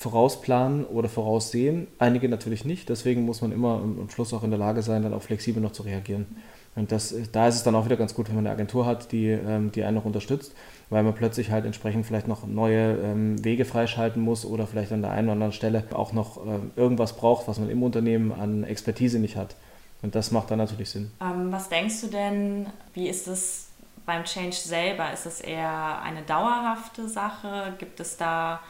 vorausplanen 0.00 0.86
oder 0.86 1.10
voraussehen. 1.10 1.86
Einige 1.98 2.30
natürlich 2.30 2.64
nicht. 2.64 2.88
Deswegen 2.88 3.26
muss 3.26 3.42
man 3.42 3.52
immer 3.52 3.74
am 3.74 4.08
Schluss 4.08 4.32
auch 4.32 4.42
in 4.42 4.48
der 4.48 4.58
Lage 4.58 4.80
sein, 4.80 5.02
dann 5.02 5.12
auch 5.12 5.20
flexibel 5.20 5.62
noch 5.62 5.72
zu 5.72 5.82
reagieren. 5.82 6.26
Und 6.74 6.90
das, 6.90 7.14
da 7.32 7.48
ist 7.48 7.56
es 7.56 7.64
dann 7.64 7.74
auch 7.74 7.84
wieder 7.84 7.98
ganz 7.98 8.14
gut, 8.14 8.28
wenn 8.28 8.36
man 8.36 8.46
eine 8.46 8.54
Agentur 8.54 8.86
hat, 8.86 9.12
die, 9.12 9.26
ähm, 9.26 9.72
die 9.72 9.84
einen 9.84 9.96
noch 9.96 10.06
unterstützt, 10.06 10.54
weil 10.88 11.02
man 11.02 11.14
plötzlich 11.14 11.50
halt 11.50 11.66
entsprechend 11.66 12.06
vielleicht 12.06 12.28
noch 12.28 12.46
neue 12.46 12.96
ähm, 12.96 13.44
Wege 13.44 13.66
freischalten 13.66 14.22
muss 14.22 14.46
oder 14.46 14.66
vielleicht 14.66 14.90
an 14.92 15.02
der 15.02 15.10
einen 15.10 15.28
oder 15.28 15.32
anderen 15.34 15.52
Stelle 15.52 15.84
auch 15.92 16.14
noch 16.14 16.46
ähm, 16.46 16.70
irgendwas 16.76 17.14
braucht, 17.14 17.46
was 17.46 17.58
man 17.58 17.68
im 17.68 17.82
Unternehmen 17.82 18.32
an 18.32 18.64
Expertise 18.64 19.18
nicht 19.18 19.36
hat. 19.36 19.54
Und 20.00 20.14
das 20.14 20.30
macht 20.30 20.50
dann 20.50 20.58
natürlich 20.58 20.88
Sinn. 20.88 21.10
Was 21.18 21.68
denkst 21.68 22.00
du 22.00 22.06
denn, 22.06 22.68
wie 22.94 23.06
ist 23.06 23.28
es 23.28 23.68
beim 24.06 24.24
Change 24.24 24.56
selber? 24.56 25.12
Ist 25.12 25.26
es 25.26 25.42
eher 25.42 26.00
eine 26.00 26.22
dauerhafte 26.22 27.06
Sache? 27.06 27.74
Gibt 27.78 28.00
es 28.00 28.16
da 28.16 28.60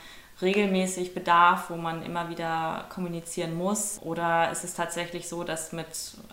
regelmäßig 0.43 1.15
Bedarf, 1.15 1.71
wo 1.71 1.77
man 1.77 2.05
immer 2.05 2.29
wieder 2.31 2.87
kommunizieren 2.89 3.55
muss? 3.55 4.01
Oder 4.03 4.51
ist 4.51 4.65
es 4.65 4.75
tatsächlich 4.75 5.29
so, 5.29 5.45
dass 5.45 5.73
mit 5.73 5.87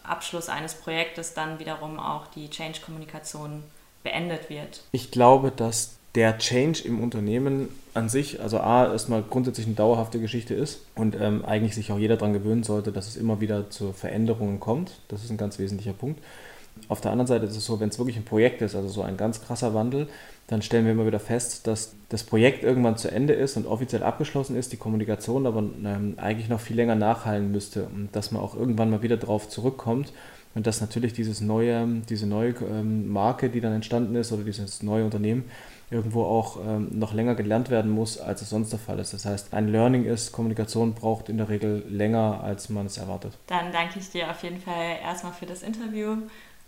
Abschluss 0.04 0.50
eines 0.50 0.74
Projektes 0.74 1.34
dann 1.34 1.60
wiederum 1.60 2.00
auch 2.00 2.28
die 2.28 2.50
Change-Kommunikation 2.50 3.64
beendet 4.04 4.50
wird? 4.50 4.84
Ich 4.92 5.12
glaube, 5.12 5.52
dass 5.52 5.98
der 6.16 6.38
Change 6.40 6.84
im 6.84 7.04
Unternehmen 7.04 7.70
an 7.94 8.10
sich, 8.10 8.42
also 8.42 8.60
A, 8.60 8.92
erstmal 8.92 9.22
grundsätzlich 9.22 9.68
eine 9.68 9.76
dauerhafte 9.76 10.20
Geschichte 10.20 10.56
ist 10.56 10.82
und 10.96 11.16
ähm, 11.20 11.46
eigentlich 11.46 11.76
sich 11.76 11.92
auch 11.92 12.00
jeder 12.00 12.18
daran 12.18 12.34
gewöhnen 12.34 12.64
sollte, 12.64 12.92
dass 12.92 13.08
es 13.08 13.18
immer 13.18 13.40
wieder 13.40 13.70
zu 13.70 13.94
Veränderungen 13.94 14.60
kommt. 14.60 15.00
Das 15.10 15.24
ist 15.24 15.30
ein 15.30 15.38
ganz 15.38 15.60
wesentlicher 15.60 15.94
Punkt. 15.94 16.20
Auf 16.88 17.02
der 17.02 17.12
anderen 17.12 17.28
Seite 17.28 17.46
ist 17.46 17.56
es 17.56 17.66
so, 17.66 17.80
wenn 17.80 17.90
es 17.90 17.98
wirklich 17.98 18.18
ein 18.18 18.26
Projekt 18.26 18.62
ist, 18.62 18.76
also 18.76 18.88
so 18.88 19.02
ein 19.02 19.18
ganz 19.18 19.42
krasser 19.42 19.74
Wandel, 19.74 20.08
dann 20.48 20.62
stellen 20.62 20.86
wir 20.86 20.94
immer 20.94 21.06
wieder 21.06 21.20
fest, 21.20 21.68
dass 21.68 21.94
das 22.10 22.24
Projekt 22.24 22.64
irgendwann 22.64 22.98
zu 22.98 23.12
Ende 23.12 23.34
ist 23.34 23.58
und 23.58 23.68
offiziell 23.68 24.04
abgeschlossen 24.04 24.56
ist, 24.56 24.72
die 24.72 24.78
Kommunikation 24.78 25.46
aber 25.46 25.60
ähm, 25.60 26.14
eigentlich 26.18 26.48
noch 26.48 26.62
viel 26.62 26.78
länger 26.78 26.96
nachhallen 26.96 27.52
müsste 27.52 27.84
und 27.84 28.10
dass 28.14 28.32
man 28.32 28.42
auch 28.42 28.56
irgendwann 28.56 28.90
mal 28.90 29.02
wieder 29.02 29.18
drauf 29.18 29.50
zurückkommt 29.50 30.14
und 30.56 30.66
dass 30.66 30.82
natürlich 30.82 31.14
dieses 31.14 31.42
neue, 31.42 31.86
diese 32.10 32.26
neue 32.26 32.56
ähm, 32.62 33.12
Marke, 33.12 33.50
die 33.50 33.62
dann 33.62 33.74
entstanden 33.74 34.16
ist 34.16 34.32
oder 34.32 34.44
dieses 34.44 34.82
neue 34.82 35.04
Unternehmen 35.04 35.46
irgendwo 35.90 36.24
auch 36.24 36.58
ähm, 36.66 36.90
noch 36.92 37.14
länger 37.14 37.36
gelernt 37.36 37.70
werden 37.70 37.92
muss, 37.92 38.18
als 38.20 38.42
es 38.42 38.50
sonst 38.50 38.72
der 38.72 38.80
Fall 38.80 39.00
ist. 39.00 39.14
Das 39.14 39.26
heißt, 39.26 39.54
ein 39.54 39.70
Learning 39.70 40.04
ist, 40.04 40.32
Kommunikation 40.32 40.94
braucht 40.94 41.30
in 41.30 41.38
der 41.38 41.48
Regel 41.48 41.84
länger, 41.90 42.42
als 42.44 42.70
man 42.70 42.88
es 42.88 42.98
erwartet. 42.98 43.38
Dann 43.48 43.72
danke 43.72 44.00
ich 44.00 44.10
dir 44.10 44.30
auf 44.30 44.44
jeden 44.44 44.60
Fall 44.60 44.98
erstmal 45.02 45.32
für 45.32 45.46
das 45.46 45.64
Interview 45.64 46.18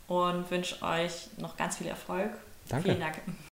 und 0.09 0.51
wünsche 0.51 0.81
euch 0.81 1.29
noch 1.37 1.55
ganz 1.55 1.77
viel 1.77 1.87
Erfolg. 1.87 2.31
Danke. 2.67 2.89
Vielen 2.89 2.99
Dank. 2.99 3.21